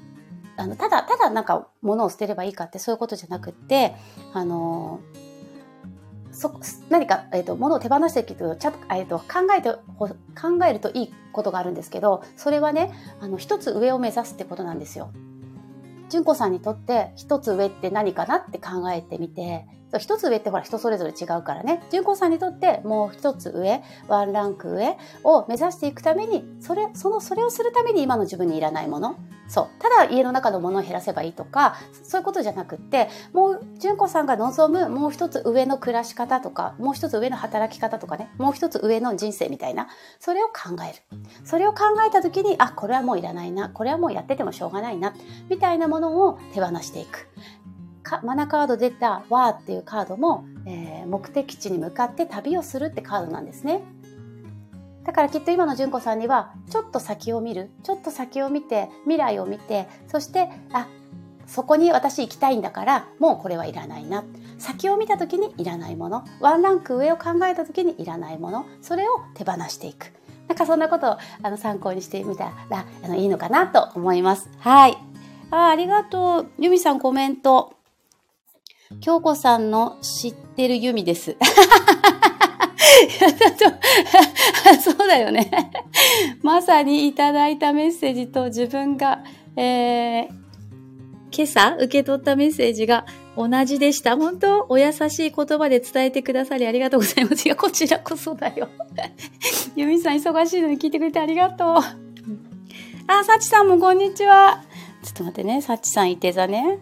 [0.55, 3.95] あの、ただ、ただなんか物を捨てればいいかってそういうことじゃなくって、
[4.33, 5.27] あのー
[6.37, 6.53] そ
[6.89, 15.11] 何か、えーと、物を手放していくとちゃ,、えーと、考えて考えるといいことがあるんですけどそれはねあの一つ上を目指すってことなんですよ。
[16.09, 19.65] 純子さんにとって一つ上って何かなって考えてみて
[19.97, 21.81] 一つ上ってほら人それぞれ違うからね。
[21.89, 29.15] 純子さんにとってもう一つ上、ワンランク上を目指していくために、それ、その、それをするために今の自分にいらないもの。
[29.47, 29.67] そう。
[29.81, 39.87] ただ家の中のものを減らせばいいとか、そういうことじゃなくって、もう、純子さんが望むもう一つ上の暮らし方とか、もう一つ上の働き方とかね、もう一つ上の人生みたいな、
[40.19, 41.19] それを考える。
[41.45, 45.13] それを考えた時に、あ、これはもういらないな、これはもうやっててもしょうがないな、
[45.49, 47.29] みたいなものを手放していく。
[48.23, 53.81] マナカード出た「ワー」っていうカードも、えー、目的地に向かって旅をするってカードなんですね。
[55.03, 57.71] だからきっと今の純子さんにはちょっと先を見る。
[57.83, 60.87] ちょっと先を見て未来を見てそしてあ
[61.45, 64.23] そこに私行きたいんだからもうこれはいらないな。
[64.57, 66.25] 先を見た時にいらないもの。
[66.41, 68.65] ワンランク上を考えた時にいらないもの。
[68.81, 70.11] それを手放していく。
[70.47, 74.49] なんかそんなことをあの参考にしてみたらあのいいのかなと思います。
[74.59, 74.97] はい。
[75.51, 76.47] あありがとう。
[76.57, 77.76] ユミさんコメント。
[78.99, 81.35] 京子さんの知ってるユミです。
[84.81, 85.49] そうだよね。
[86.41, 89.23] まさにいただいたメッセージと自分が、
[89.55, 90.27] えー、
[91.31, 94.15] 今朝受け取ったメッセージが同じでした。
[94.17, 97.45] 本当お優しい言葉で伝えてくださりありがとうございます。
[97.45, 98.69] いや、こちらこそだよ。
[99.75, 101.77] ユミさん忙しいのに聞いてくれてありがとう。
[103.07, 104.63] あ、サチさんもこんにちは。
[105.03, 105.61] ちょっと待ってね。
[105.61, 106.79] サチさんいて座ね。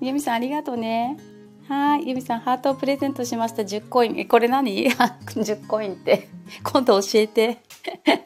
[0.00, 1.16] ユミさんありがとうね。
[1.68, 2.08] はい。
[2.08, 3.62] ゆみさん、ハートをプレゼントしました。
[3.62, 4.18] 10コイン。
[4.18, 6.28] え、これ何 ?10 コインって。
[6.62, 7.58] 今度教えて。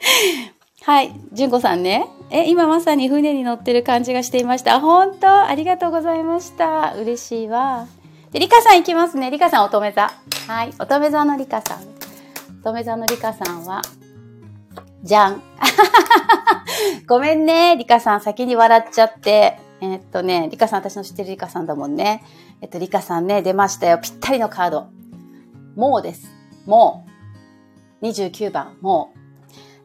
[0.85, 1.12] はい。
[1.33, 2.07] じゅんこさんね。
[2.31, 4.81] え、今まさに船に乗ってる感じがしていました。
[4.81, 6.94] 本当ありがとうございました。
[6.98, 7.87] 嬉しいわ。
[8.31, 9.31] で、りかさん行きますね。
[9.31, 10.12] りかさん乙女座。
[10.46, 10.72] はい。
[10.79, 11.79] 乙女座のりかさん。
[12.61, 13.81] 乙女座のりかさんは、
[15.03, 15.42] じゃん。
[17.09, 19.59] ごめんね、リカさん先に笑っちゃって。
[19.81, 22.23] え、っとね、リカさん私の知ってるリカさんだもんね。
[22.61, 23.99] えっと、リカさんね、出ましたよ。
[24.03, 24.88] ぴったりのカード。
[25.77, 26.31] もうです。
[26.66, 27.07] も
[28.03, 28.07] う。
[28.07, 29.21] 29番、もう。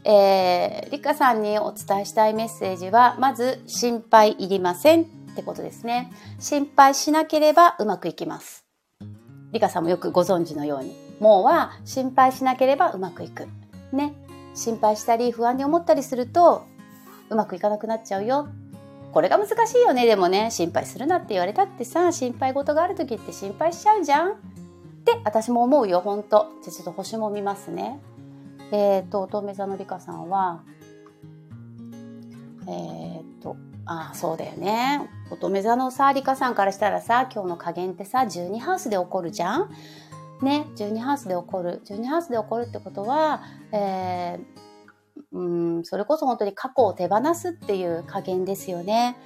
[0.07, 5.05] えー、リカさんにお伝えしたいメッセージは、まず、心配いりませんっ
[5.35, 6.11] てことですね。
[6.39, 8.65] 心配しなければうまくいきます。
[9.51, 10.95] リカさんもよくご存知のように。
[11.19, 13.47] もうは、心配しなければうまくいく。
[13.93, 14.13] ね。
[14.53, 16.65] 心配したり不安に思ったりすると、
[17.29, 18.49] うまくいかなくなっちゃうよ
[19.15, 20.05] これが難しいよね。
[20.05, 24.31] でもね心配するなって言われたってさ心配事がある時って心配しちゃうじゃん。
[24.31, 24.35] っ
[25.05, 28.01] て私も思うよほんとじゃちょっと星も見ますね。
[28.73, 30.63] えっ、ー、と乙女座のりかさんは
[32.67, 35.09] えっ、ー、とああそうだよね。
[35.31, 39.69] 乙女座のさりかさんからしたらさ今日の加減ってさ12ハウスで起こるじゃん。
[40.41, 41.81] ね12ハウスで起こる。
[41.85, 44.65] 12ハウスで起こるってことは、えー
[45.31, 45.43] う
[45.79, 49.17] んそれこそ本当に過去を手放すっていう加減ですよね。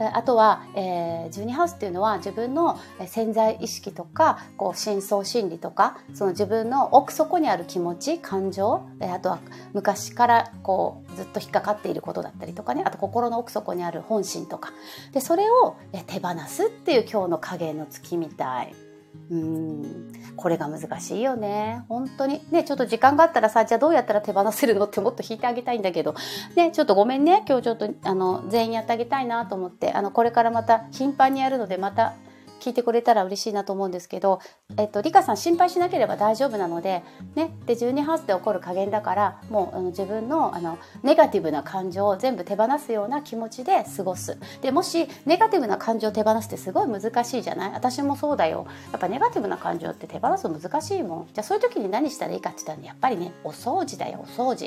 [0.00, 9.40] あとは、えー、12ハウスっていうのは自分の潜在意識とかこう深層心理とかその自分の奥底にある気持ち感情あとは
[9.72, 14.72] 昔からこうずっと引っかかっていることだったりとかねあと心の奥底にある本心とか
[15.12, 18.87] でそれを手放すっていう今日の影の月みたい。
[19.30, 20.12] うん。
[20.36, 21.82] これが難しいよね。
[21.88, 22.40] 本当に。
[22.50, 26.14] ねちょっと時間があったらさじゃあどうやったら手放せるのってもっと引いてあげたいんだけど。
[26.56, 27.44] ねちょっとごめんね。
[27.46, 29.92] 今日ちょっとあの全員やってあげたいなと思って。
[29.92, 32.14] あのこれからまた頻繁にやるのでまた
[32.60, 34.40] 聞いてくれたら嬉しいなと思うんですけど、
[34.76, 37.02] えっと、リカさん心配しなければ大丈夫なので、
[37.34, 44.38] ね、で12ハウスで起こる加減だからもう自分のあのネガティブな感情を全部手放すような気持ちで過ごす。
[44.60, 47.72] でもしネガティブな感情を手放すってすごい難しいじゃない？
[47.72, 48.66] 私もそうだよ。
[48.92, 51.26] やっぱネガティブな感情って手放すの難しいもん。
[51.26, 54.66] じゃあそういう時に何したらいいかって言ったら、ね、やっぱりねお掃除だよお掃除。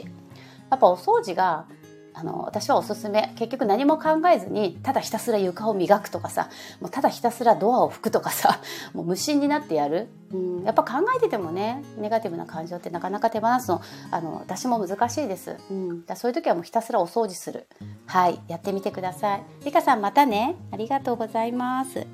[0.69, 1.65] やっぱお掃除が
[2.13, 3.33] あの私はおすすめ。
[3.35, 8.59] 結局何も考えずにただひたすら床を磨くとかさもうただひたすらドアを拭くとかさ
[8.93, 17.67] もう無心になってやる、うん、やっぱ考えててもねネガティブな感情ってなかなか手放すのあの私も難しいです、うん、だそういう時はもうひたすらお掃除する。
[18.05, 19.43] はいやってみてください。
[19.65, 20.55] りかさんまたね。
[20.71, 22.05] ありがとうございます。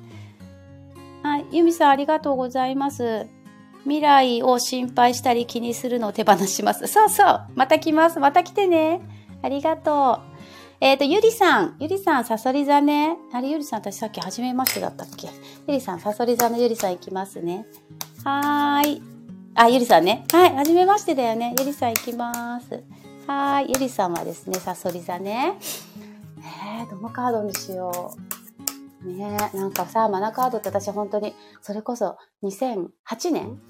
[1.22, 3.26] はいゆみさんありがとうございます。
[3.82, 6.86] 未来を心配したり気にするのを手放します。
[6.86, 8.20] そうそうまた来ます。
[8.20, 9.00] また来てね。
[9.42, 10.38] ありがとう。
[10.80, 11.76] えっ、ー、と、ゆりさん。
[11.80, 13.16] ゆりさん、さそり座ね。
[13.32, 15.28] あれ、ゆりさん、私さっき初めましてだったっけ？
[15.66, 17.66] ゆりさん、さそり座のゆりさん行きますね。
[18.24, 19.02] はーい。
[19.54, 20.24] あ、ゆりさんね。
[20.32, 21.54] はい、初めましてだよね。
[21.58, 22.84] ゆりさん行きます。
[23.26, 23.72] はーい。
[23.72, 25.54] ゆりさんはですね、さそり座ね。
[26.38, 28.14] えー、どのカードにしよ
[29.04, 29.12] う。
[29.12, 32.88] ねなんかさ、マナカードって私本当に、それこそ2008
[33.32, 33.60] 年？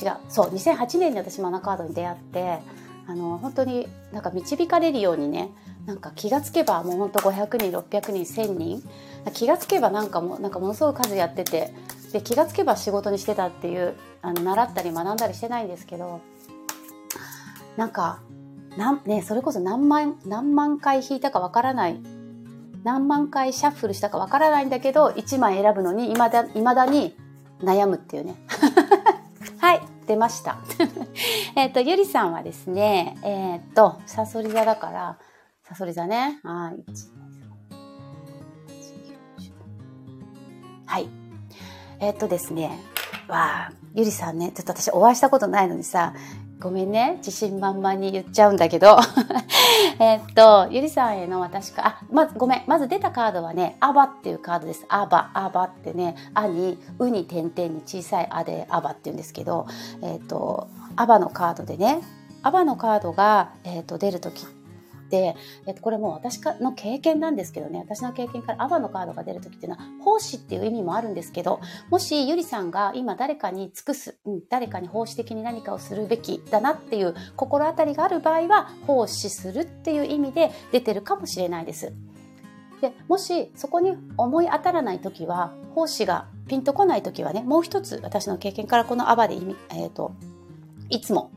[0.00, 0.16] 違う。
[0.28, 2.58] そう、2008年に私マナカードに出会って、
[3.08, 5.50] あの本当になんか導かれるようにね
[5.86, 8.82] なんか気がつけばもうほんと500人600人1000人
[9.32, 11.72] 気がつけばなんかもなんかものすごい数やってて
[12.12, 16.20] で気がつけば仕事にしてたっていうあの習ったり学んだりしてないんですけど
[17.78, 18.20] なんか
[18.76, 21.98] なん、ね、それこそ何万何万回弾いたかわからない
[22.84, 27.16] 何万回シャッフルしたかわからないんだけど1枚選ぶのにいまだ未だに
[27.62, 28.36] 悩むっていうね。
[30.08, 30.56] ってました。
[31.54, 35.18] えっと、ゆりさんはですね、えー、っと、さそり座だから、
[35.64, 36.40] さそり座ね。
[36.42, 36.82] はい。
[40.86, 41.08] はい。
[42.00, 42.80] えー、っとですね、
[43.28, 46.14] わあ、ゆりさんね、ちょっと私お会いしたことないのにさ、
[46.60, 47.14] ごめんね。
[47.18, 48.98] 自信満々に言っちゃうんだけど。
[50.00, 52.62] えっと、ゆりさんへの私か、あ、まず、ごめん。
[52.66, 54.84] まず出たカードはね、アバっていうカードです。
[54.88, 59.66] アバ、アバってね、アに、ウに点々に小さいアでアバって言うんですけど、
[60.02, 60.66] えっと、
[60.96, 62.00] アバのカードでね、
[62.42, 64.46] アバのカードが、えっと、出る時っ、
[65.16, 81.92] えっと、これも私の経験なんですけどね、私の経験からアバのカードが出るときっていうのは、奉仕っていう意味もあるんですけど、もしゆりさんが今誰かに尽くす、うん、誰かに奉仕的に何かをするべきだなっていう心当たりがある場合は、奉仕するっていう意味で出てるかもしれないです。
[82.80, 90.12] でもしそこに思い当たらない時は奉仕がピンとこない時はねもう一つ私の経験からこのアバで意味、えーと
[90.90, 91.32] いつも、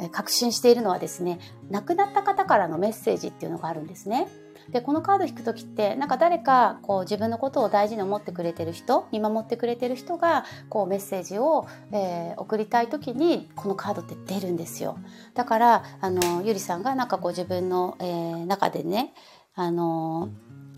[0.00, 1.38] えー、確信しているのはですね、
[1.70, 4.28] 亡くなった方からのメッセージっていうのがあるんですね。
[4.70, 14.98] で、このカード引くときって、なんか誰かこう自分のことを大事に思ってくれてる人、見守ってくれてる人がこうメッセージを、えー、送りたいときにこのカードって出るんですよ。
[15.34, 19.14] だから、あの、ゆりさんがなんかこう自分の、えー、中でね、
[19.54, 20.28] あの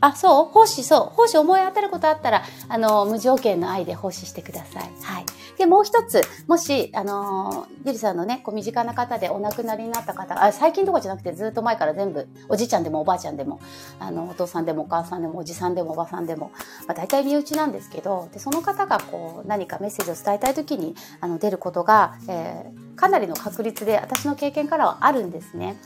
[0.00, 0.44] あ、そう？
[0.46, 1.14] 奉仕、そう。
[1.14, 1.38] 奉仕？
[1.38, 4.90] 思い当たることあったら、あの、無条件の愛で奉仕してください。
[5.02, 5.26] はい。
[5.58, 13.60] で、もう一つ、もし、あの、ゆりさんのね、こう身近な方でお亡くなりになった方、あ、最近とかじゃなくてずっと前から全部、おじいちゃんでもおばあちゃんでも、
[13.98, 16.50] あの、お父さんでもお母さんでも、おじさんでもおばさんでも、
[16.86, 25.76] まあ、大体身内なんですけど、で、その方がこう、何かメッセージを伝えたい時に、あの、出ることが、えー、かなりの確率で、私の経験からはあるんですね。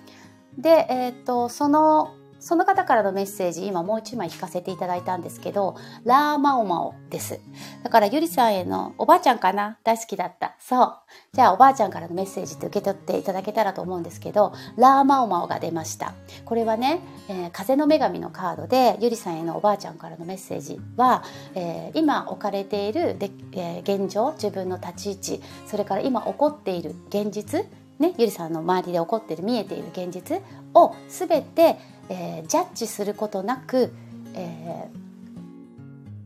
[0.56, 2.14] で、えっ、と、その、
[2.44, 7.40] その方からのメッセージ、今もう一枚引かせていただいたんですけど、ラーマオマオです。
[7.82, 9.78] だからゆりさんへのおばあちゃんかな？
[9.82, 10.54] 大好きだった。
[10.58, 10.96] そう。
[11.32, 16.12] じゃあおばあちゃんからのメッセージって受け取っていただけたらと思うんですけど、ラーマオマオが出ました。
[16.44, 21.24] これはね、えー、風の女神のカードで、ゆりさんへのおばあちゃんからのメッセージは、
[21.54, 27.64] えー、今置かれているで、えー、現状、自分の立ち位置、それから今起こっている現実、
[27.98, 30.42] ね、ゆりさんの周りで起こってる見えている現実
[30.74, 31.78] を全て
[32.08, 33.92] えー、ジャッジすることなく、
[34.34, 34.88] え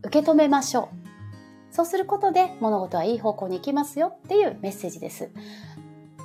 [0.02, 1.74] ー、受け止めましょう。
[1.74, 5.30] そうすることで物事はいい方向に行きますよっていうメッセージです。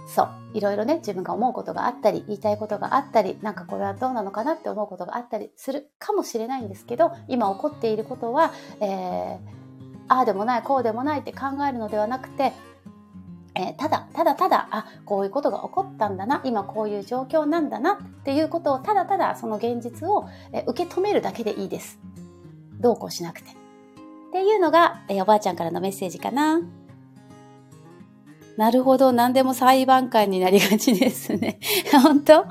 [0.07, 0.29] そう。
[0.53, 9.39] いろいろね、自分が思うことがあったり、言いたいことがあったり、なんかこれはどうなのかなって思うことがあったりするかもしれないんですけど、今起こっていることは、えー、
[10.07, 12.53] ああでもない、こうでもないって考えるのではなくて、
[13.55, 21.99] えー、ただ、ただただ、あ、こういうことが起こったんだな、今こういう状況なんだなっていうことを、ただただその現実を、えー、受け止めるだけでいいです。
[22.79, 23.49] どうこうしなくて。
[23.49, 23.53] っ
[24.31, 26.61] ていうのが、えー、おばあちゃんからのメッセージかな。
[28.57, 31.59] なるほど、何でも裁判官になりがちですね。
[32.03, 32.45] 本当？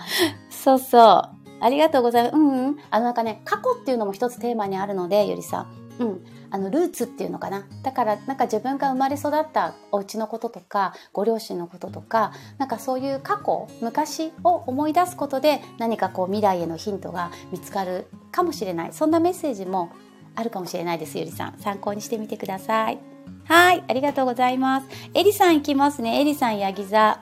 [0.51, 1.43] そうそう。
[1.61, 2.37] ありがとうございます。
[2.37, 2.77] うん、うん。
[2.91, 5.82] あのなんかね、過去っていうのも一つテーマにあるので、ゆりさん。
[5.99, 7.65] うん、あのルーツっていうのかな。
[7.83, 18.93] だからなんか自分が生まれ育ったお家のこととかご両親のこととかなんかそういう過去昔を思い出すことで何かこう未来へのヒントが見つかるかもしれない。
[18.93, 19.91] そんなメッセージも
[20.35, 21.59] あるかもしれないですゆりさん。
[21.59, 22.99] 参考にしてみてください。
[23.45, 23.85] はい。
[23.87, 24.87] ありがとうございます。
[25.15, 26.21] えりさんいきますね。
[26.21, 27.21] えりさんヤギ座。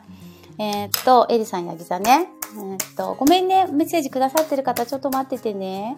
[0.59, 2.29] えー、っとえりさんヤギ座ね。
[2.55, 3.66] えー、っとごめんね。
[3.66, 5.97] メッセージくださってる方ちょっと待っててね。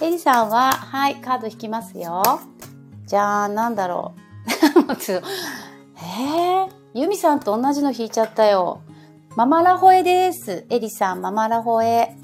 [0.00, 2.22] エリさんは、はい、カード引きますよ。
[3.06, 4.20] じゃあ、なんだろう。
[5.96, 8.80] えー、ユミさんと同じの引いちゃったよ。
[9.36, 10.66] ママラホエです。
[10.68, 12.16] エリさん、ママラホエ。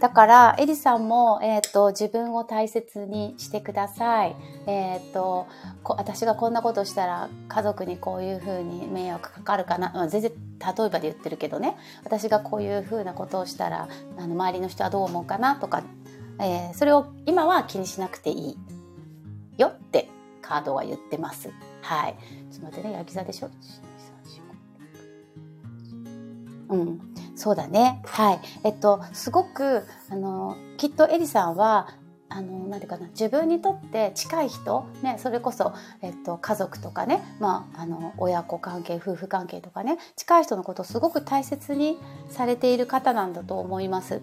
[0.00, 4.36] だから、エリさんも、えっ、ー、と、自分を大切にしてください。
[4.66, 5.46] えっ、ー、と、
[5.84, 9.92] 私がこんなことしたら、家族にこういうふうに迷惑かかるかな。
[9.94, 11.76] まあ、全然、例えばで言ってるけどね。
[12.04, 13.88] 私がこういうふうなことをしたら、
[14.18, 15.84] あの、周りの人はどう思うかなとか、
[16.40, 18.56] えー、それを今は気にしなくていい
[19.56, 20.08] よって
[20.42, 21.50] カードは言ってます。
[21.80, 22.16] はい。
[22.50, 23.50] ちょっと待ってね、焼き座でしょ？
[26.70, 27.00] うん、
[27.36, 28.02] そうだね。
[28.06, 28.40] はい。
[28.64, 31.88] えっと、すごく、あの、きっとエリさんは、
[32.30, 44.20] あの、なんていうかな、自分にとって近い人、ね、それこそ、えっと、家族とかね、まあ、あの、親子関係、夫婦関係とかね、近い人のことをすごく大切にされている方なんだと思います。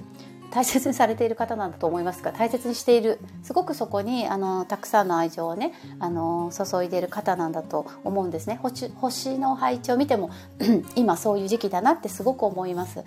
[0.51, 10.29] 大切にされている方なんだと思いますが大切にしているすごくそこにあのたくさんの愛情をねあの注いでいる方なんだと思うんですね星星の配置を見ても
[10.95, 13.03] 今そういう時期だなってすごく思います。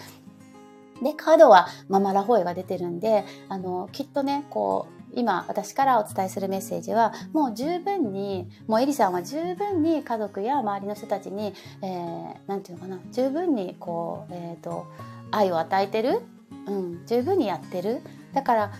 [1.02, 14.86] でカードはママラホエが出てるんであのきっとねこう今私からお伝えするメッセージはもう十分にもうエリさんは十分に家族や周りの人たちに何、えー、て言うのかな十分にこう、えーと
[15.34, 16.20] 愛を与えてる
[16.66, 18.00] うん、十分にやってる。
[18.32, 18.72] だから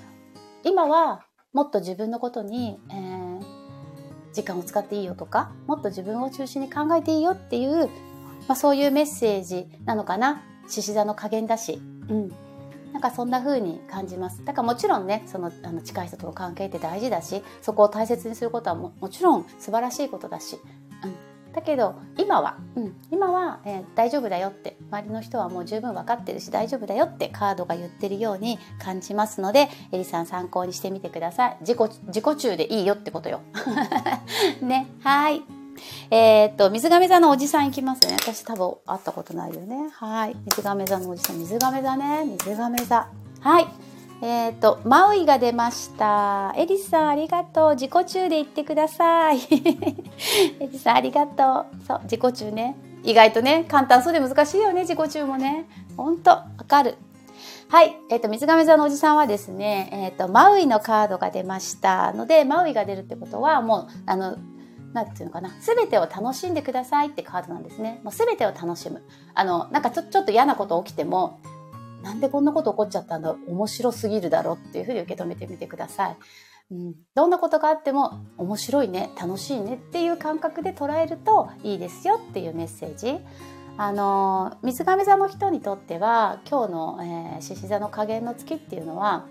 [0.62, 3.40] 今はもっと自分のことに、えー、
[4.32, 7.86] 時間を使っていいよとかもっと自分を中心に考えていいよっていう、
[8.48, 10.42] まあ、そういうメッセージなのかな。
[10.66, 11.74] 獅子座の加減だし、
[12.08, 12.28] うん、
[12.92, 14.44] なんかそんな風に感じます。
[14.44, 20.58] だからもちろんね、そのあの近い人との関係って大事だし、そこを大切にすることはももちろん素晴らしいことだし、
[21.54, 31.56] だけど今は、うん、今は、えー、大丈夫だよって周りの人はもう十分分かってるし大丈夫だよってカードが言ってるように感じますのでエリさん参考にしてみてください。
[31.60, 33.40] 自己自己中でいいよってことよ。
[34.60, 35.42] ねはい。
[36.10, 38.16] えー、っと水亀座のおじさんいきますね。
[38.18, 39.88] 私多分会ったことないよね。
[39.92, 40.36] はい。
[40.46, 41.38] 水亀座のおじさん。
[41.38, 42.24] 水亀座ね。
[42.24, 43.08] 水亀座。
[43.40, 43.93] はい
[44.24, 46.54] えっ、ー、と、マウイが出ました。
[46.56, 47.70] エリさん、ありがとう。
[47.72, 49.36] 自己中で言ってください。
[50.60, 51.86] エリさん、ありがとう。
[51.86, 52.74] そう、自己中ね。
[53.02, 55.66] 意外とね、簡単そうで難しいよね、自己中もね。
[55.94, 56.96] ほんと、わかる。
[57.68, 57.98] はい。
[58.08, 64.38] えっ、ー、と、水亀座のおじさんはですね、えっ、ー、と、マウイのカードが出ましたので、マウイが出るってことは、もう、あの、
[64.94, 68.00] なんていうのかな、すべてを楽しんでくださいってカードなんですね。
[68.04, 69.02] もうすべてを楽しむ。
[69.34, 71.40] あの、なんかちょちょっと嫌なこと起きても、
[72.04, 73.34] なんでこんなこと起こっちゃったんだ？
[73.48, 76.16] 面白すぎるだろうっていうふうに受け止めてみてください。
[76.70, 83.18] うん、どんなことがあっても面白いね楽しいねっていう感覚で捉えるといいですよっていうメッセージ。
[83.76, 86.98] あの水亀座の人にとっては今日の
[87.40, 89.26] 獅子、えー、座の加減の月っていうのは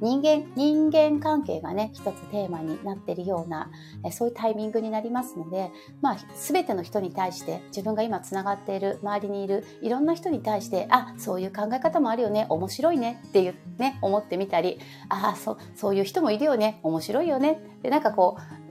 [0.00, 3.70] 人間、人間関係がね、一つテーマになっているような、
[4.10, 5.70] そういうタイミングになりますので、
[6.00, 14.78] まあ、すべての人に対して、自分が今つながっている、周りにいる、いろんな人に対して、あ、そういう考え方もあるよね、面白いねっていうね、思ってみたり、
[15.08, 17.60] あ、そ、そういう人もいるよね、面白いよね。
[17.82, 18.64] で、なんかこう、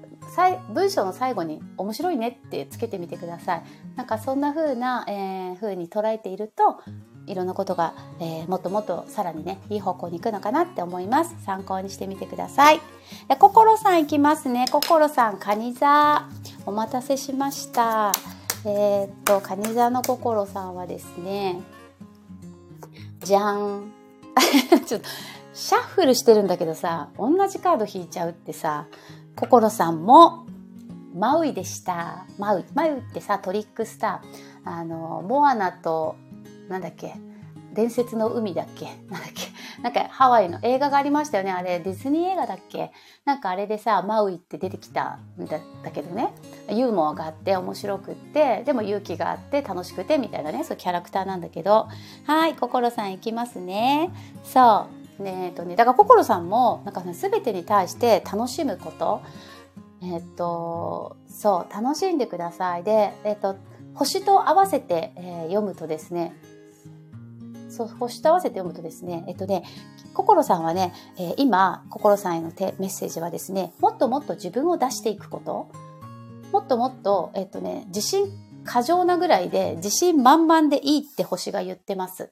[0.73, 3.63] 文章の最後に面白いねってつけてみてください。
[3.95, 6.79] なんかそんな風な、えー、風に捉えていると、
[7.25, 11.35] いろんなことが、えー、もっともっとさらにねいい方向に行くのかなって思います。
[11.45, 12.81] 参考にしてみてください。
[13.39, 14.65] 心さんいきますね。
[14.71, 16.27] 心さんカニ座。
[16.65, 18.11] お待たせしました。
[18.65, 21.61] えー、っとカニ座の心さんはですね
[23.19, 23.91] じゃん
[24.85, 25.07] ちょっと
[25.53, 28.87] シャッフルしてるんだけどさ同じカード引いちゃうってさ
[29.35, 30.45] 心さんも
[31.13, 32.25] マウイでした。
[32.39, 34.69] マウイマウイってさトリックスター。
[34.69, 36.15] あのモアナと
[36.69, 37.13] なんだっけ？
[37.73, 38.85] 伝説の海だっけ？
[39.09, 39.51] なんだっけ？
[39.81, 41.51] なんかハワイの映画がありましたよね。
[41.51, 42.91] あれディズニー映画だっけ？
[43.25, 46.33] なんかあれでさマウイって出てきたんだったけどね。
[46.69, 50.63] ユーモアがあって面白くってでも勇気があって楽しくてみたいなね。
[50.63, 51.87] そうキャラクターなんだけど。
[52.25, 54.11] はい心さんいきますね。
[54.43, 54.87] そ
[55.19, 55.23] う。
[55.23, 59.21] ねえっとねだから心さんもなんかね全てに対して楽しむこと。
[60.03, 62.83] えっとそう楽しんでください。
[62.83, 63.55] でえっと
[63.95, 66.35] 星と合わせて、えー、読むとですね
[67.73, 69.63] そう星と合わせて読むとですね、えっとね、
[70.13, 75.69] 心さんはね、えー、今、心さんへのメッセージはですね、もっともっと自分を出していくこと、
[76.51, 78.31] もっともっと、えっとね、自信
[78.63, 82.31] 過剰なぐらいで自信満々でいいって星が言ってます。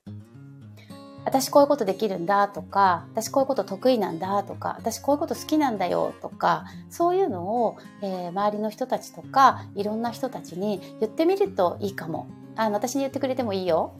[1.23, 12.27] 私こういうことできるんだとか、私こういうこと得意なんだとか、私こういうこと好きなんだよとか、そういうのを、えー、周りの人たちとか、いろんな人たちに言ってみるといいかも。
[12.55, 13.93] あの、私に言ってくれてもいいよ。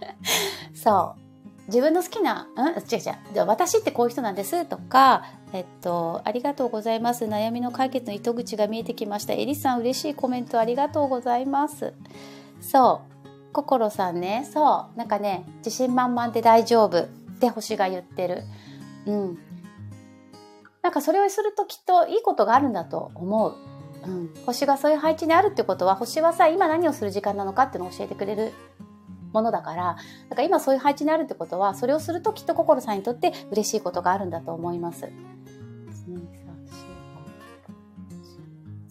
[0.74, 1.22] そう。
[1.68, 2.66] 自分の好きな、うん？
[2.68, 2.74] 違う
[3.36, 3.46] 違う。
[3.46, 7.24] 私ってこういう人なんですとか、えっと、ありがとうございます。
[7.24, 9.32] 悩みの解決の糸口が見えてきました。
[9.32, 11.94] エリさん、嬉しいコメントありがとうございます。
[12.60, 13.52] そう。
[13.52, 14.98] 心さんね、そう。
[14.98, 17.06] なんかね、自信満々で大丈夫っ
[17.38, 18.44] て星が言ってる。
[19.06, 19.38] うん。
[20.82, 23.54] なんかそれをするときっといいことがあるんだと思う。
[24.04, 28.52] うん、星がそういう配置にあるってことは星はさ今何をする時間なのかっていうのを教えてくれる
[29.32, 29.96] ものだから、
[30.28, 35.08] だか今そういう配置にあるってことは、それをするときっと心さんにとって嬉しいことがあるんだと思います。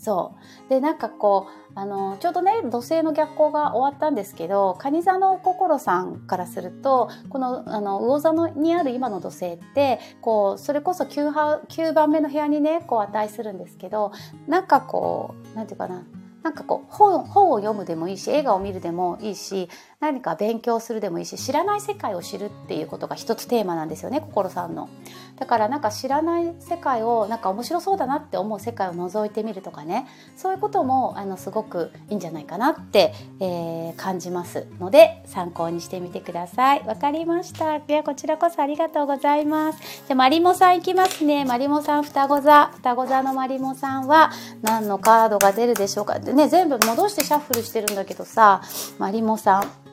[0.01, 0.33] そ
[0.65, 0.69] う。
[0.69, 14.11] で、なんかこう、あの、ちょうどね、土星の逆行が終わったんですけど、蟹座の心さんからすると、この、あの、魚座のにある今の土星って、こう、それこそ 9, 9番目の部屋にね、こう値するんですけど、
[14.47, 16.03] なんかこう、なんていうかな、
[16.43, 19.69] なんかこう本本を読むでもいいし映画を見るでもいいし
[20.01, 24.89] 何か勉強するでもいいし知らない世界を知るっていうことが一つテーマなんですよね心さんの。
[25.37, 36.83] だからなんか知らない世界をなんか面白そうだなって思う世界を覗いてみるとかねそういうこともあのすごくいいんじゃないかなって、えー、感じますので参考にしてみてください。
[36.85, 37.79] わかりました。
[37.79, 39.79] ではこちらこそありがとうございます。
[40.07, 41.45] じゃマリモさんいきますね。
[41.45, 44.31] マリモさん双子座双子座のマリモさんは
[44.63, 46.19] 何のカードが出るでしょうか。
[46.19, 48.61] でね全部戻してシャッフルしてるんだけどさ
[48.97, 49.90] マリモさん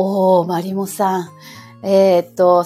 [0.00, 1.28] おー、マリモさん。
[1.82, 2.64] えー、っと、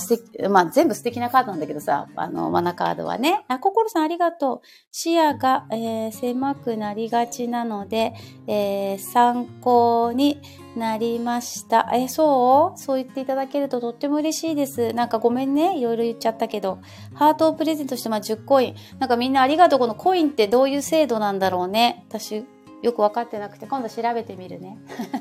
[0.50, 3.46] まあ、全部素敵なカードなんだけどさ、あの、マナカードはね。
[3.48, 4.60] あ、心さんありがとう。
[4.90, 8.12] 視野が、えー、狭くなりがちなので、
[8.46, 10.42] えー、参考に
[10.76, 11.90] なりました。
[11.94, 12.78] え、そう？
[12.78, 14.92] そう言っていただけるととっても嬉しいです。
[14.92, 15.78] なんかごめんね。
[15.78, 16.80] いろいろ言っちゃったけど。
[17.14, 18.74] ハートをプレゼントして、まあ、10コイン。
[18.98, 19.78] なんかみんなありがとう。
[19.78, 22.04] このコインってどういう制度なんだろうね。
[22.10, 22.44] 私、
[22.82, 24.76] よく分かってなくて、今度調べてみるね。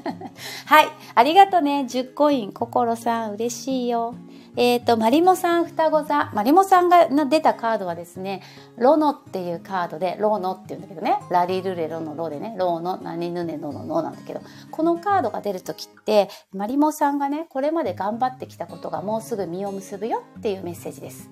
[0.66, 0.88] はい。
[1.14, 1.86] ありがとね。
[1.88, 2.52] 10コイン。
[2.52, 4.16] 心さん、嬉しいよ。
[4.58, 6.32] えっ、ー、と、マリモさん双子座。
[6.34, 8.42] マリモさんが出たカードはですね、
[8.78, 14.42] ロノっていうカードで、ローノっていうんだけどね、ラリルレロのロでね、ローノ、何ヌネノのノなんだけど、
[14.72, 21.30] このカードが出るときって、マリモさんがね、これまで頑張ってきたことがもうすぐ実を結ぶよっていうメッセージです。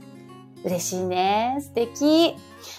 [0.64, 1.58] 嬉しいね。
[1.62, 2.36] 素敵。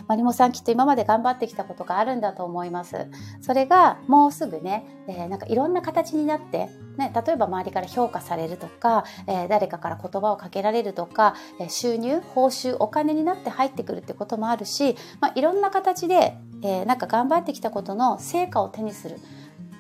[0.06, 3.06] マリモさんきっと今まで頑張ってきたことがあるんだと思います。
[3.40, 6.68] それがもうすぐね、えー、なんかいろんな形になって、
[6.98, 19.16] ね、例えば周りから評価されるとか、えー、誰かから言葉をかけられるとか、えー、収入、報酬、お金になって入ってくるってこともあるし、まあ、いろんな形で、え、なんか頑張ってきたことの成果を手にする。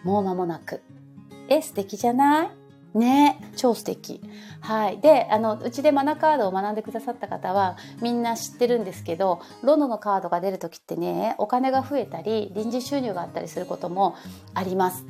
[0.04, 0.80] もう間もなく。
[1.48, 2.59] え、素敵じゃない？
[2.94, 4.20] ね超素敵。
[4.60, 5.00] はい。
[5.00, 14.16] であのうちでマナカードを学んでくださった方はみんな知ってるんですけどロノのカードが出る時ってねお金が増えたり臨時収入があったりすることも
[14.54, 15.04] あります。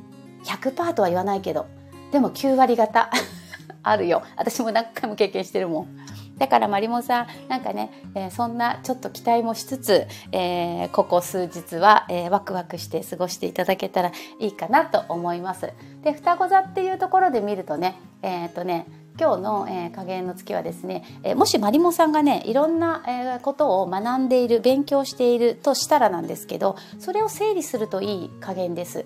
[0.44, 1.66] 100%とは言わないけど
[2.12, 3.10] でも9割方
[3.82, 4.22] あるよ。
[4.36, 5.96] 私も何回も経験してるもん。
[6.40, 15.70] だからマリモさんなんかね、えー、そんなちょっと期待もしつつ、えー、ここ数日は、えー、ワクワクして過ごしていただけたらいいかなと思います。
[16.02, 18.86] で双子座っていうところで見るとねえっ、とね
[19.20, 29.04] 今日の、えー、加減の月はですね、えー、もしマリモさんがねいろんな、えー、ことを学んでいる勉強しているとしたらなんですけどそれを整理するといい加減です。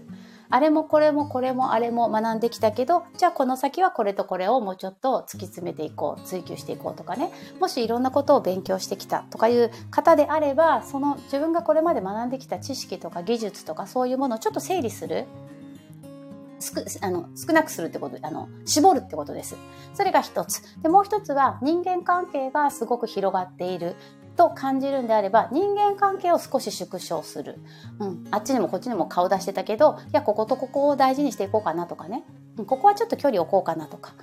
[0.54, 15.26] あれもこれもこれもあれも学んできたけどじゃあこの先はこれとこれをもうちょっと突き詰めていこう追求していこうとかねもしいろんなことを勉強してきたとかいう方であればその自分がこれまで学んできた知識とか技術とかそういうものをちょっと整理する
[17.00, 19.56] あの少なくするってことあの絞るってことです。
[19.92, 20.62] それが一つ。
[20.82, 23.96] でもう一つは人間関係がすごく広がっている。
[24.36, 27.58] と感じるんであれば人間関係を少し縮小する、
[27.98, 32.24] うん、あっちにもこっちにも顔出してたけどいやこことここを大事にしていこうかなとかね、
[32.58, 34.14] うん、ここはちょっと距離を置こうかなとか。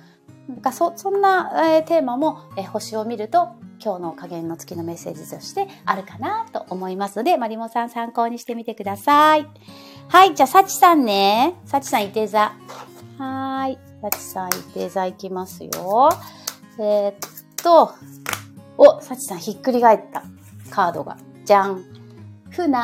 [0.48, 0.60] なん。
[0.60, 3.50] かそそんな、えー、テーマも、えー、星を見ると
[3.82, 9.46] 今日の加減の月のメッセージとしてあるかなと思いますのでマリモさん参考にしてみてください。
[10.08, 10.34] はい。
[10.34, 11.54] じゃあサチさんね。
[11.64, 12.52] サチさんいて座。
[13.18, 13.78] はい。
[14.02, 16.10] サチさんいて座いきますよ。
[16.78, 17.14] えー、っ
[17.62, 17.92] と
[18.84, 20.24] お、さちさんひっくり返った
[20.70, 21.16] カードが。
[21.44, 21.84] じゃん。
[22.50, 22.76] 船、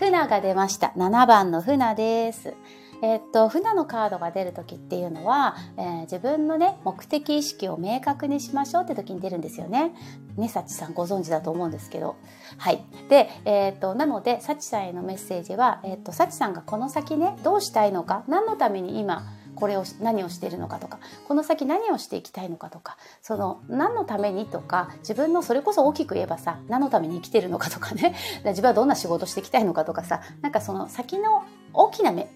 [0.00, 0.92] 船が出ました。
[0.96, 2.54] 7番の船です。
[3.02, 9.94] え、っと、船のカードが出る時っていうのは、えー、自分のね、目的意識を明確にしましょうって時に出るんですよね。
[10.36, 12.16] ね、さちさんご存知だと思うんですけど。
[12.58, 12.84] はい。
[13.08, 19.22] で、えー、っと、なので、さちさんへのメッセージは、えっと、さちさんがこの先ね、どうしたいのか、何のために今、
[19.54, 28.14] これを何をしているのかとかこの先何をしていきたいのかとかその何のためにとか自分のそれこそ大きく言えばさ何のために生きてるのかとかね。
[28.44, 32.28] 自分はどんな仕事していきたいのかとかさなんかその先の大きな目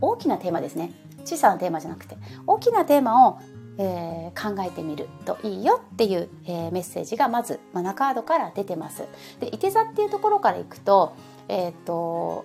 [0.00, 0.92] 大きなテーマですね。
[1.24, 2.16] 小さなテーマじゃなくて
[2.46, 3.38] 大きなテーマを
[3.80, 9.04] えー、考えてみるといいよっていう、えー、メッセージがまずマナカードから出てます。
[9.38, 11.14] で、いて座っていうところからいくと、
[11.46, 12.44] えっ、ー、と、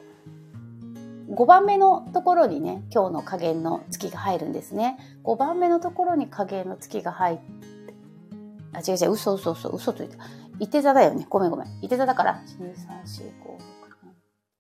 [1.30, 7.93] 5番目のところにね今日の加減の月が入るんですね5番目のところに加減の月が入って
[8.74, 10.17] あ違う違う嘘嘘嘘嘘ついた
[10.59, 13.32] いて座だよねごめんごめんいて座だから12345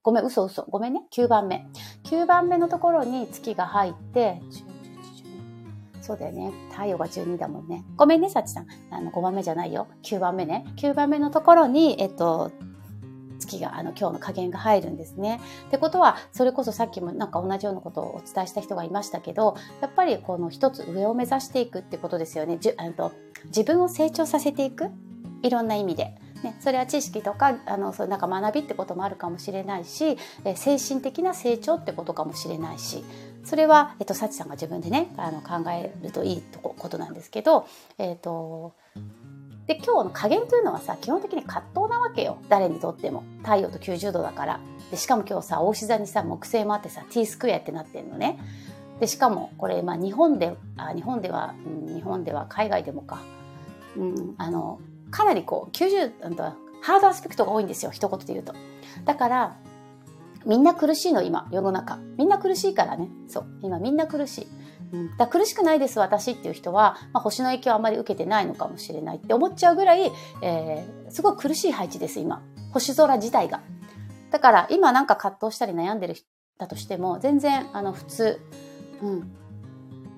[0.01, 1.67] ごめん嘘嘘ごめんね9番目
[2.05, 4.41] 9番目のところに月が入って
[6.03, 6.51] そうだよね。
[6.69, 7.85] 太陽が12だもんね。
[7.95, 8.67] ごめんね、さちさん。
[8.91, 9.87] あの、5番目じゃないよ。
[10.03, 10.65] 9番目ね。
[10.75, 12.51] 9番目のところに、えっと、
[13.45, 15.39] 月があの今日の加減が入るんですね。
[15.67, 22.57] ってことはそれこそさっきもなんか同じようなことをお伝えした人がいましたけどやっぱりこの一つ上を目指していくってことですよね。
[22.59, 23.11] じあと
[23.45, 24.89] 自分を成長させていく？
[25.41, 26.15] いろんな意味で。
[26.43, 33.01] ね、それは知識とかあのそうなんか学びってこともあるかもしれないし、え精神的な成長ってことかもしれないし
[33.45, 37.65] それは、えっと、幸さんが自分でねあの考えるといいとこことなんですけど、
[37.97, 38.73] えっと
[39.67, 42.37] で今日の加減というのはさ基本的に葛藤なわけよ。
[42.49, 43.23] 誰にとっても。
[43.43, 44.59] 太陽と90度だから。
[44.91, 48.39] でしかも今日さ大志座にさ木星もあってさ T スクエアってなってんのね。
[48.99, 53.21] でしかもこれ、まあ、日本であ日本では、うん、日本では海外でもか、
[53.97, 54.79] うん、あの
[55.11, 56.11] かなりこう90
[56.81, 57.91] ハードアスペクトが多いんですよ。
[57.91, 58.53] 一言で言うと。
[59.05, 59.55] だから
[60.45, 61.97] みんな苦しいの今世の中。
[62.17, 63.09] みんな苦しいからね。
[63.27, 63.45] そう。
[63.61, 64.47] 今みんな苦しい、
[65.17, 70.11] だ苦しくないです私っていう人は、まあ、星の影響をあまり受けてないのかもしれないって思っちゃうぐらい、
[70.41, 72.41] えー、すごい苦しい配置です今。
[72.71, 73.61] 星空自体が。
[74.31, 76.27] だから今なんか葛藤したり悩んでる人
[76.57, 78.41] だとしても全然あの普通、
[79.01, 79.23] うん、っ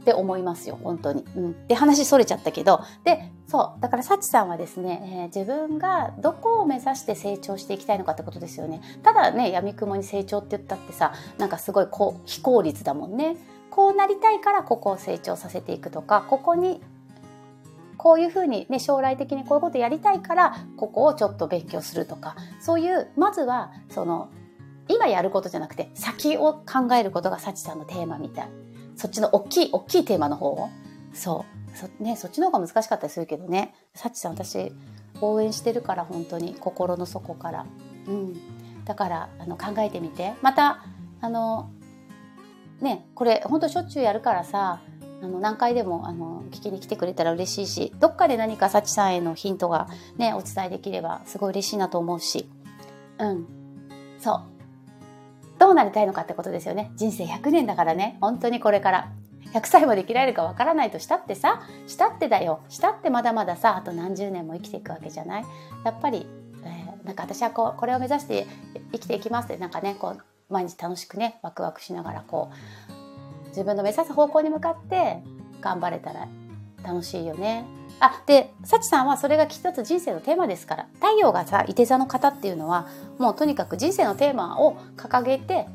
[0.05, 1.25] て思いますよ本当に。
[1.35, 2.81] うん、で話それちゃったけど。
[3.03, 3.81] でそう。
[3.81, 8.81] だからサチさんはですね、えー、自分がどこを目指して成長していきたいのかってことですよね。
[9.01, 13.35] ただね闇雲に成長って言ったってさなんかすごいこう非効率だもんね。
[13.69, 16.81] こうなりたいからここを成長させていくとかここに
[17.97, 24.29] こういうふうにね将来的にこういうことやりたいからここをちょっと勉強するとかそういうまずはその
[24.87, 28.49] 今やることじゃなくて先を考えることが幸さんのテーマみたい。
[28.95, 30.69] そっちの大きい大きいテーマの方を。
[31.13, 31.77] そう。
[31.77, 33.73] そ,、ね、そっちの方が難しかったりするけどね。
[33.93, 34.71] 幸さん私
[35.21, 37.65] 応援してるから本当に心の底から、
[38.07, 40.33] うん、だからあの考えてみて。
[40.41, 40.85] また
[41.21, 41.69] あの
[42.81, 44.81] ねこれ本当しょっちゅうやるからさ
[45.21, 52.49] あの何回でもあの聞きに来てくれたら嬉しいしどっかで何か幸さんへのヒントがねお伝えできればすごい嬉しいなと思うし。
[53.17, 53.47] うん。
[54.19, 54.41] そう。
[55.57, 56.91] どうなりたいのかってことですよね。
[56.95, 58.17] 人生100年だからね。
[58.19, 59.11] 本当にこれから。
[59.53, 62.59] 100歳まで生きられるかわからないとしたってさしたってだよ。
[62.67, 65.45] したってまだまださあと何十年も生きていくわけじゃない？
[65.85, 66.27] やっぱり、
[66.65, 68.47] えー、なんか私はこうこれを目指して
[68.91, 75.23] 生きていきますってなんかねこう毎日楽しくねワクワクしながらこう自分の目指す方向に向かって
[75.61, 76.27] 頑張れたら
[76.83, 77.65] 楽しいよね。
[77.99, 82.87] あで幸さんはそれが一つ人生のテーマですから太陽がさいて座の方っていうのは
[83.17, 85.67] もうとにかく人生のテーマを掲げて、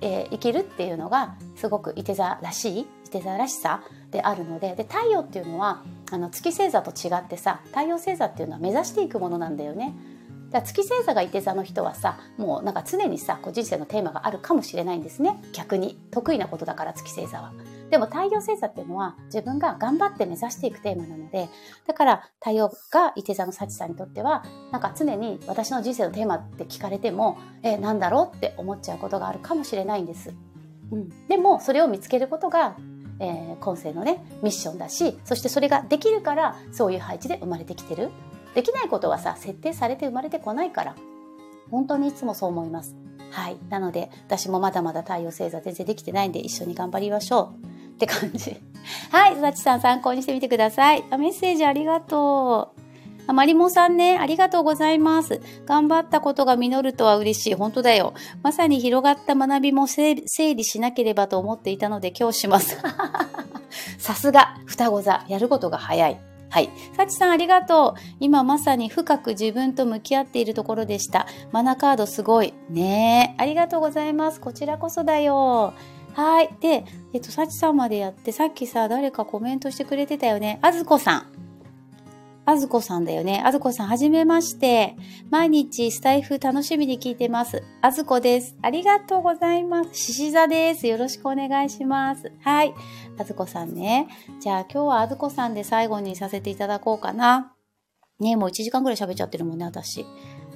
[0.00, 9.94] えー、生きるっていうのがすごくいて座らしいいて座らしさであるのでで太陽っていうのはあの月星座と違ってさ太陽星座っていうのは目指していくものなんだよね。
[10.50, 17.52] だ月星座がいて座の人はさもうなんか常にさこう人生のテーマがあるかもしれないんですね逆に得意なことだから月星座は。
[17.90, 21.48] でも太陽星座っていうのは自分が頑張って目指していくテーマなので
[21.86, 30.34] だから太陽がいて座の幸さんにとってはなんか常に私の人生のテーマって聞かれてもえなんだろうって思っちゃうことがあるかもしれないんです。
[30.90, 32.76] うん、でもそれを見つけることが
[33.20, 38.10] えー、今世のねミッションだしそしてそれができるからそういう配置で生まれてきてる
[38.54, 40.96] できないことはさ設定されて生まれてこないから
[41.70, 42.96] 本当にいつもそう思います
[43.30, 48.56] はいなので私もまだまだ太陽星座全然できてないんで一緒に頑張りましょうって感じ。
[49.10, 51.04] はい、さちさん参考にしてみてください。
[51.10, 52.80] あメッセージありがとう。
[53.26, 55.40] あまりもさんね、ありがとうございます。
[55.64, 57.54] 頑張ったことが実るとは嬉しい。
[57.54, 58.12] 本当だよ。
[58.42, 62.76] まさに広がった学びも整理しなければと思っていたので今日します。
[63.96, 65.24] さすが、双子座。
[65.28, 66.33] やることが早い。
[66.50, 66.70] はい。
[66.96, 68.00] さちさんありがとう。
[68.20, 71.26] 今まさに深く自分と向き合っているところでした。
[71.52, 72.54] マナカードすごい。
[72.70, 73.42] ねえ。
[73.42, 74.40] ありがとうございます。
[74.40, 75.74] こちらこそだよ。
[76.14, 76.50] はい。
[76.60, 80.60] で、えっと、さちさんまでやって、さっきさ、誰かコメントしてくれてたよね。
[80.62, 81.26] あずこさん。
[82.46, 83.42] あずこさんだよね。
[83.44, 84.96] あずこさん、はじめまして。
[85.30, 87.62] 毎日スタイフ楽しみに聞いてます。
[87.80, 88.54] あずこです。
[88.60, 89.94] ありがとうございます。
[89.94, 90.86] しし座です。
[90.86, 92.32] よろしくお願いします。
[92.42, 92.74] はい。
[93.18, 94.08] あずこさんね。
[94.40, 97.54] じゃあ今日はあずこさんで最後にさせていただこうかな。
[98.20, 100.04] ねもう1時間ぐらい喋っちゃってるもんね、私。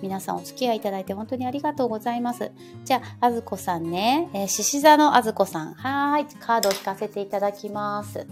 [0.03, 2.53] 皆さんお付き合いいただいて本当にありがとうございます。
[2.85, 5.73] じゃあ、あずこさんね、えー、獅子座のあずこさん。
[5.73, 6.27] はい。
[6.27, 8.27] カードを引かせていただきます。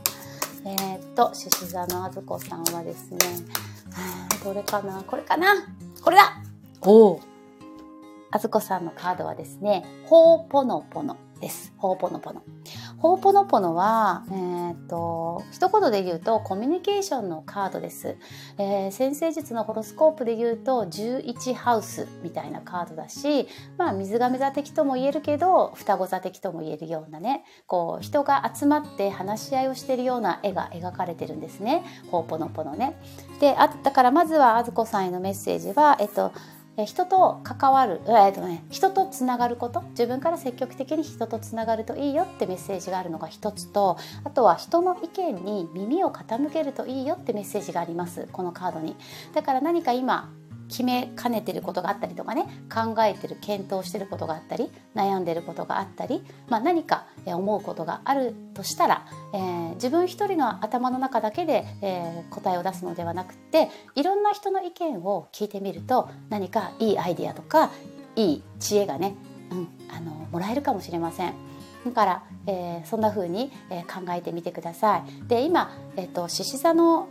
[0.68, 3.18] えー、っと、獅子座のあずこさんはですね、
[4.42, 5.00] どれかな？
[5.04, 5.54] これかな？
[6.02, 6.42] これだ
[6.80, 7.20] おお
[8.32, 11.72] あずこさんのカードはですね、ほうぽのぽのです。
[11.76, 12.42] ほうぽのぽの。
[12.98, 18.16] ほうぽのぽのは、えー、っと、一言で言うとコミュニケーションのカードです。
[18.58, 31.84] えー、先生術のホロスコープで言うと11ハウスみたいなカードだし、まあ水亀座的とも言えるけど、双子座的とも言えるようなね、こう人が集まって話し合いをしているような絵が描かれてるんですね。
[32.10, 32.96] ほうぽのぽのね。
[33.40, 36.32] で、あだからまずはあずこさんへのメッセージは、えっと、
[36.84, 39.82] 人と関わる、えーとね、人とつながること？
[39.90, 48.94] 自分から積極的に人とつながるといいよってメッセージがあるのが一つとあとは人の意見に耳を傾けるといいよってメッセージがありますこのカードに。
[49.32, 50.30] だから何か今
[50.68, 67.70] 決めかねてることがあったりとかね考えてる検討してることがあったり悩んでることがあったり、まあ、何か思うことがあるとしたら、えー、自分一人の頭の中だけで、えー、答えを出すのではなくていろんな人の意見を聞いてみると何かいいアイディアとか
[68.16, 69.14] いい知恵がね、
[69.50, 71.34] うん、あのもらえるかもしれません。
[71.84, 75.28] だから、えー、そんな風に、え、考えてみてください。
[75.28, 77.08] で今、えっと獅子座の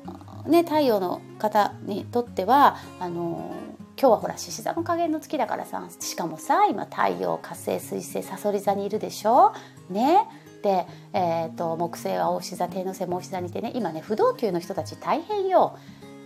[0.47, 3.53] ね、太陽の方にとってはあの
[3.99, 9.53] 今日はほら獅子座の加減の月だからさしかもさ今太陽火星水星さそり座にいるでしょ？
[9.89, 10.27] ね
[10.63, 15.77] で、えーと、木星は大牛座天王星も大牛座にいてね今ね不動級の人たち大変よ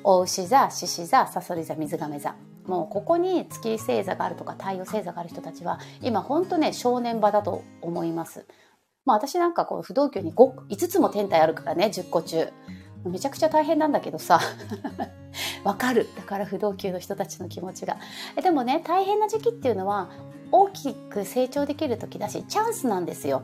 [0.03, 8.45] 大牛座獅子座さそり座水亀座もうここに月星座があるとか太陽星座がある人たちは今ほんとね正念場だと思います。
[9.05, 12.49] まあ私なんかこう不動級に 5, 5つも天体あるからね10個中。
[13.05, 14.39] めちゃくちゃ大変なんだけどさ。
[15.63, 16.07] わかる。
[16.15, 17.97] だから不動級の人たちの気持ちが。
[18.41, 20.09] でもね大変な時期っていうのは
[20.51, 23.43] 大きく成長できる時だしチャンスなんですよ。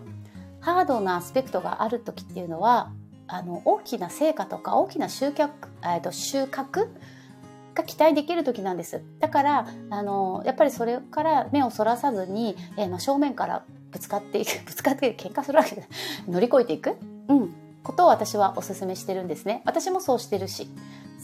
[0.60, 2.92] ハードなアスペクトがある時っていうのは
[3.28, 6.88] あの大きな成果とか大きな集客、えー、と収穫
[7.74, 9.04] が期待できる時なんです。
[9.20, 14.50] だからあのやっぱりそれから目をそらさずに、えー、正面からぶつかっていく。
[14.66, 15.88] ぶつかって喧嘩するわけで
[16.28, 16.96] 乗り越えていく、
[17.28, 17.54] うん、
[17.86, 19.62] ことを私はお勧めしてるんですね。
[19.66, 20.68] 私もそうしてるし。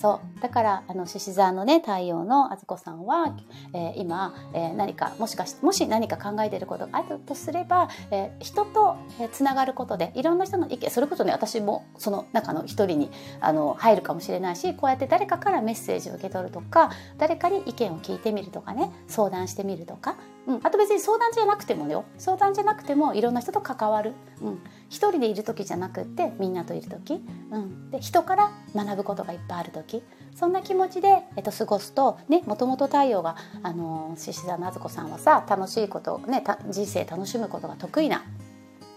[0.01, 0.41] そう。
[0.41, 3.35] だから、あの、獅子座のね、太陽のあずこさんは、
[3.73, 16.89] えー、今、えー、何か、もしかして、もし何か考えていることがあるとすれば、えー、人と、えつながることで、いろんな人の意見、それこそね、私もその中の一人に、あの、入るかもしれないし、こうやって誰かからメッセージを受け取るとか、
[17.19, 20.15] 誰かに意見を聞いてみるとかね、相談してみるとか、
[20.47, 22.05] うん、あと別に相談じゃなくてもよ。
[22.17, 24.59] 相談じゃなくてもいろんな人と関わる、うん、
[24.91, 30.03] 一人でいる時じゃなくってみんなといる時、うん、で人から学ぶことがいっぱいある時。
[30.35, 38.23] そんな気持ちで、えっと、過ごすとねもともと太陽があの獅子座のあずこさんはさ楽しいことね人生楽しむことが得意な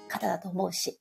[0.09, 0.99] 方だと思うし。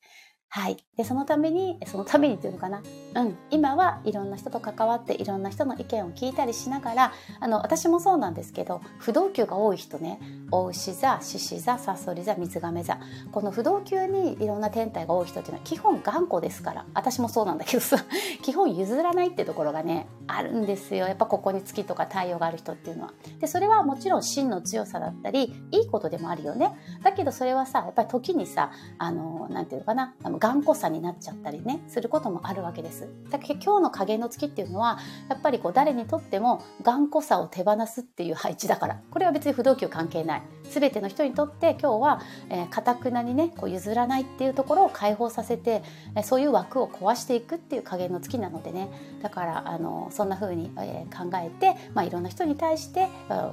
[0.56, 0.78] はい。
[0.98, 2.84] で、そのために、そのためにっていうのかな。
[3.16, 3.36] うん。
[3.50, 10.20] 今はいろんな人と関わっていろんな人の意見を聞いたりしながら、あの、私もそうなんですけど、不動級が多い人ね、
[10.52, 13.00] 大牛座、獅子座、サソリ座、水亀座。
[13.32, 16.86] この不動級にいろんな天体が多い人っていうのは基本頑固ですから。
[16.94, 17.98] 私もそうなんだけどさ、
[18.44, 21.08] 基本譲らないってところがね、あるんですよ。
[21.08, 23.14] やっぱここに月とか太陽がある人っていうのは。
[23.40, 26.76] で、それはもちろん真の強さだったり、いいことでもあるよね。
[27.02, 30.14] だけどそれはさ、やっぱり時にさ、あの、なんていうのかな、
[30.44, 33.08] 頑固さになっちゃったりねすることもあるわけです。
[33.30, 39.00] だけど今日の影の月っていうのはやっぱりこう誰にとっても頑固さを手放すっていう配置だから。
[39.10, 40.42] これは別に不動級関係ない。
[40.70, 42.22] 全ての人にとって今日は
[42.72, 45.82] かた、えー、くなにねこう譲らないっていうところを解放させて、
[46.24, 48.90] そういう枠を壊していくっていう加減の月なのでね。
[49.22, 53.08] だからあのそんな風に、えー、考えて、まあ、いろんな人に対して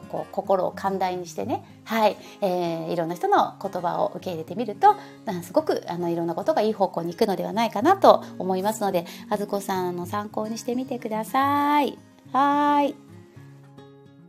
[0.09, 4.95] こう心を寛大にしてねはい、えー、いろんな人の言葉を受け入れてみると
[5.43, 11.99] すごくあのいろんなことがいい方向に行くのではないかなと思いますのであずこさんの参考にしてみてください。
[12.33, 12.95] はい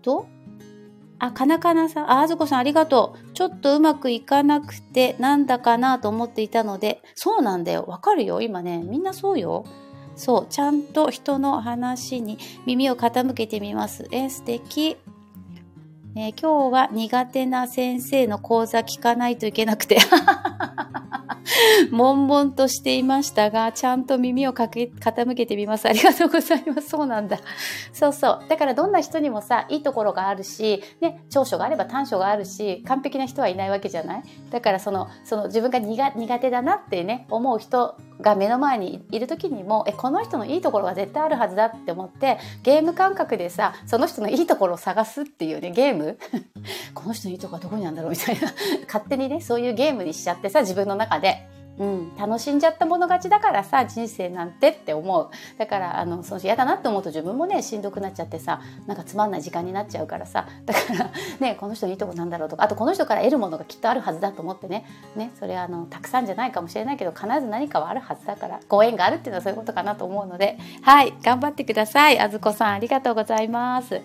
[0.01, 0.26] と
[1.20, 3.34] あ、かなかなさん、あ、あずこさんありがとう。
[3.34, 7.86] ちょっとうまくいかなくて、なんだかなと思っていたので、そうなんだよ。
[7.88, 8.41] わかるよ。
[8.41, 9.66] 今ね、みんなそうよ。
[10.16, 14.07] そう、ちゃんと人の話に耳を傾けてみます。
[14.09, 14.97] え、素敵。
[16.14, 19.97] えー、今日は苦手な先生の講座聞かないといけなくて。
[21.91, 25.87] 悶々としていましたが、ちゃんと耳をかけ傾けてみます。
[25.87, 26.89] ありがとうございます。
[26.89, 27.39] そうなんだ。
[27.93, 28.45] そうそう。
[28.47, 34.23] だからどんな人にもさ、いいところがあるし、ね、長所があれば短所があるし、完璧な人はいないわけじゃない？
[34.49, 46.17] だからその、その自分が苦手だなってね、思う人が目の前にいる時にも、え、この人のいいところが絶対あるはずだって思って、ゲーム感覚でさ、その人のいいところを探すっていうね、ゲーム？
[46.93, 48.11] この人のいいところはどこにあるんだろう？
[48.11, 48.51] みたいな。
[48.85, 51.40] 勝手にね、そういうゲームにしちゃってさ、自分の中で。
[51.78, 55.30] うん、楽しんじゃったもの勝ちだからさ人生なんてって思う。
[55.57, 64.86] だからあのその嫌だなって思うと自分もねしんどくなっちゃってさなんかつまんない時間になっちゃうからさだからねこの人いいとこなんだろうとかあとこの人から得るものがきっとあるはずだと思ってね。
[65.15, 70.57] ねそれはあのたくさんじゃないかもしれないけど必ず何かはあるはずだからご縁があるっていうのはそういうことかなと思うので。
[70.82, 72.19] はい頑張ってください。
[72.19, 74.01] あずこさんありがとうございます。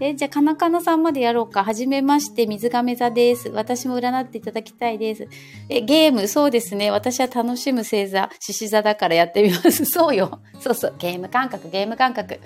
[0.00, 1.64] え、じゃあ、かなかなさんまでやろうか。
[1.64, 3.48] はじめまして、水亀座です。
[3.48, 5.26] 私も占っていただきたいです。
[5.68, 6.92] え、ゲーム、そうですね。
[6.92, 9.84] 私は楽しむ星座、獅子座だからやってみます。
[9.86, 10.38] そうよ。
[10.60, 10.94] そうそう。
[10.98, 12.38] ゲーム感覚、ゲーム感覚。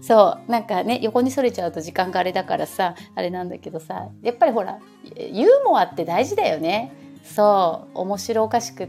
[0.00, 0.50] そう。
[0.50, 4.78] なんかね、横にそれちゃうと時間があれだからさ、あれなんだけどさ、やっぱりほら、
[5.16, 6.92] ユーモアって大事だよね。
[7.24, 7.98] そう。
[8.00, 8.88] 面白おかしく、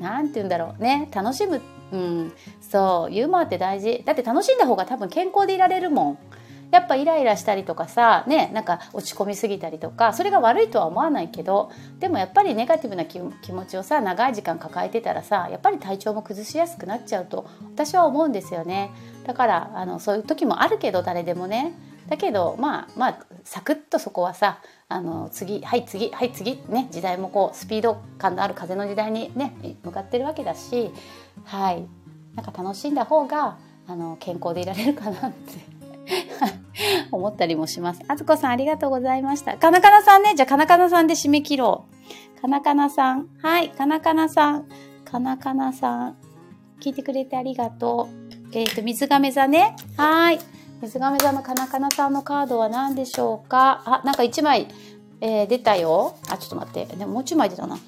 [0.00, 1.10] なんて言うんだろうね。
[1.12, 1.60] 楽しむ。
[1.92, 2.32] うん。
[2.62, 3.12] そう。
[3.12, 4.02] ユーモアって大事。
[4.06, 6.18] だって楽しんだ方が多分健康でいられるもん。
[6.70, 13.32] やっぱイライラしたりとかさねなんか落ち込みすぎたりとかそれが悪いとは思わないけどでもやっぱりネガティブな気持
[13.66, 18.90] ちをさ長い時間抱えてたらさやっぱり体調も崩しやすくなっちゃうと私は思うんですよね。
[19.26, 21.74] だからあのそういう時もあるけど誰でもね。
[22.08, 29.54] だけどまあまあサクッとそこはさあの次はい次はい次ね時代もこうスピード感のある風の時代にね
[29.84, 30.90] 向かってるわけだし
[31.44, 31.84] はい。
[32.34, 35.79] なんか楽しんだ方があの健康でいられるかなって。
[37.12, 38.02] 思ったりもします。
[38.08, 39.56] あずこさんありがとうございました。
[39.56, 40.34] かなかなさんね。
[40.34, 41.86] じゃあかなかなさんで締め切ろ
[42.38, 42.40] う。
[42.40, 43.28] かなかなさん。
[43.42, 43.70] はい。
[43.70, 44.68] かなかなさん。
[45.04, 46.16] かなかなさん。
[46.80, 48.30] 聞いてくれてありがとう。
[48.52, 49.76] えっ、ー、と、水亀座ね。
[49.96, 50.40] はい。
[50.82, 53.82] 水亀座のかなかなさんのカードは何でしょうか？
[53.84, 54.68] あ、なんか1枚、
[55.20, 56.16] えー、出たよ。
[56.30, 56.86] あ、ちょっと待って。
[56.96, 57.78] でももう1枚出たな。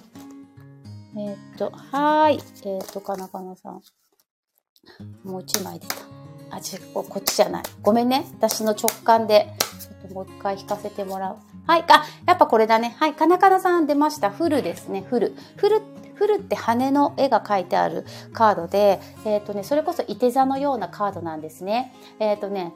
[1.17, 2.39] えっ、ー、と、はい。
[2.65, 3.81] えっ、と、かなかなさん。
[5.25, 6.22] もう1枚出た。
[6.53, 7.63] あ、違う、こっちじゃない。
[7.81, 8.27] ごめんね。
[8.39, 9.55] 私の直感で。
[9.81, 11.37] ちょっともう一回引かせてもらう。
[11.67, 11.85] はい。
[11.89, 12.95] あ、やっぱこれだね。
[12.99, 13.15] はい。
[13.15, 14.31] かなかなさん出ました。
[14.31, 15.03] フルですね。
[15.09, 15.35] フル。
[15.57, 15.83] フル、
[16.15, 21.95] フルって羽の絵が描いてあるカードで、えっ、ー、とね、それこそいて座のようなカードなんですね。
[22.21, 22.75] えっ、ー、とね、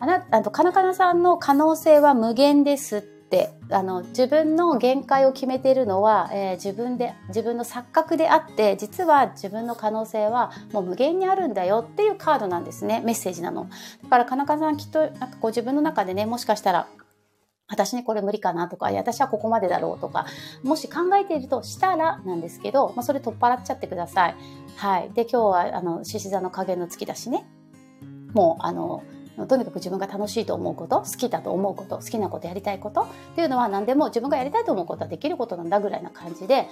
[0.00, 13.68] あな、あの、かなかなさんの可能性は無限ですってあの自分の限界を決めているのは、えー、自分で自分の錯覚であって実は自分の可能性はもう無限にあるんだよっていうカードなんですねメッセージなの
[14.04, 16.86] だからかなかさんきっとなんかこう自分の中でねもしかしたら
[17.66, 20.26] 私にこれ無理かなとか、私はここまでだろうとか、
[20.62, 24.36] もし考えているとしたらなんですけど、まあ、それ取っ払っちゃってください。
[24.76, 25.10] はい。
[25.14, 27.46] で、今日は、あの、獅子座の加減の月だしね。
[28.34, 29.02] もう、あの、
[29.48, 36.68] とにかく自分が楽しいと思うこと、好きだと思うこと、好きなことやりたいことっていうのは何でも自分がやりたいと思うことはできることなんだぐらいな感じで、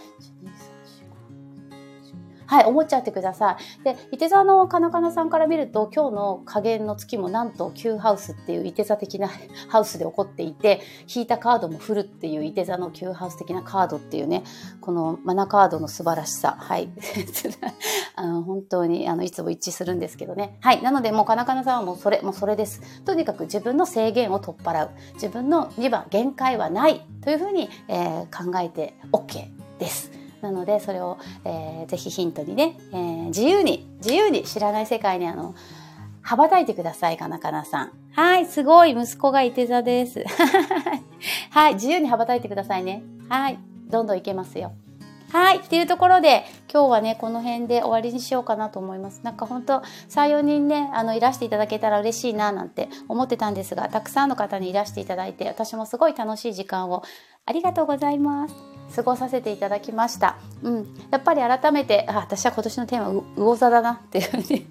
[2.52, 3.82] はい、思っちゃってください。
[3.82, 9.30] で、伊手座のかなかなさんから見ると、今日の加減の月もなんと9ハウスっていう伊手座的な
[9.70, 14.44] ハウスで起こっていて、引いたカードもフルっていう伊手座の9ハウス的なカードっていうね、
[14.82, 16.56] このマナカードの素晴らしさ。
[16.58, 16.90] はい。
[18.16, 20.58] あの本当にあのいつも一致するんですけどね。
[20.60, 20.82] はい。
[20.82, 22.82] なのでもうかなかなさんはもうそれ、もうそれです。
[23.06, 24.90] とにかく自分の制限を取っ払う。
[25.14, 29.48] 自分の2番限界はないというふうに、えー、考えて OK
[29.78, 30.21] です。
[30.42, 35.54] なのでそれを、えー、ぜひヒントにね、えー、自由に自由に知らない世界にあの
[36.20, 40.24] 羽ばたいてくださいかなかなさんはいすごい息子がいて座です
[41.50, 44.72] はい自由に羽ばたいてくださいねはいどんどんいけますよ
[45.32, 45.60] はい。
[45.60, 49.22] っていうところで、今日はね、この辺で終わりにしようかなと思います。
[49.22, 49.78] なんか本当
[50.10, 57.02] 3、4人ね、あの、いらしていただけたら嬉しいな、なんて思ってたんですが、たくさんの方にいらしていただいて、私もすごい楽しい時間を
[57.46, 58.71] ありがとうございます。
[58.94, 60.36] 過ごさせていただきました。
[60.62, 60.86] うん。
[61.10, 64.66] やっぱり改めて、あ、私は今年のテーマ、魚座だなっていうふうに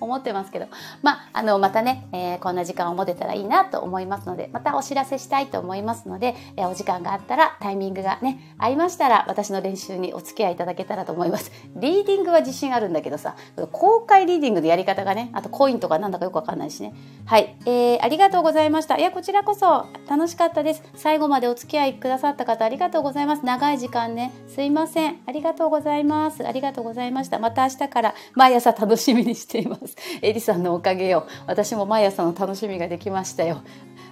[0.00, 0.66] 思ってますけど、
[1.02, 11.50] まあ、あの、またね、えー、こんな時間を持てたらいいなと思いますので、またお知らせしたいと思いますので、えー、お時間があったら、タイミングがね、合いましたら、私の練習にお付き合いいただけたらと思います。
[11.76, 13.36] リーディングは自信あるんだけどさ、
[13.72, 16.94] 公開リーディングのやり方がね、あとコインとかなんだかよくわかんないしね。
[17.26, 17.56] はい。
[17.66, 18.96] えー、ありがとうございました。
[18.96, 20.82] いや、こちらこそ楽しかったです。
[20.94, 23.44] 最後までお付き合いくださった方、ありがとうございます。
[23.44, 25.20] 長い時間ね、すいません。
[25.26, 26.46] ありがとうございます。
[26.46, 27.38] ありがとうございました。
[27.38, 29.96] また明日から毎朝楽しみにしていますます。
[30.22, 31.26] エリさんのおかげよ。
[31.46, 33.62] 私も毎朝の楽しみができましたよ。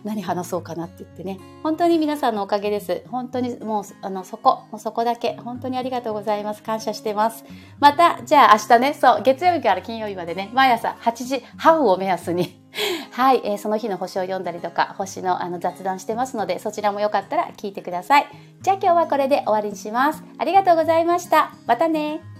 [0.04, 1.38] 何話そうかなって言ってね。
[1.62, 3.02] 本当に皆さんのおかげです。
[3.08, 4.64] 本当にもうあのそこ。
[4.70, 5.36] もうそこだけ。
[5.36, 6.62] 本当にありがとうございます。
[6.62, 7.44] 感謝してます。
[7.78, 8.94] またじゃあ明日ね。
[8.94, 10.50] そう月曜日から金曜日までね。
[10.52, 12.60] 毎朝8時半を目安に。
[13.12, 18.26] はい、えー、その日の星を読んだりとか星のあの雑談してますのでそちらもよかったら聞いてください。
[18.62, 20.24] じゃあ今日はこれで終わりにします。
[20.38, 21.52] ありがとうございました。
[21.66, 22.31] またね。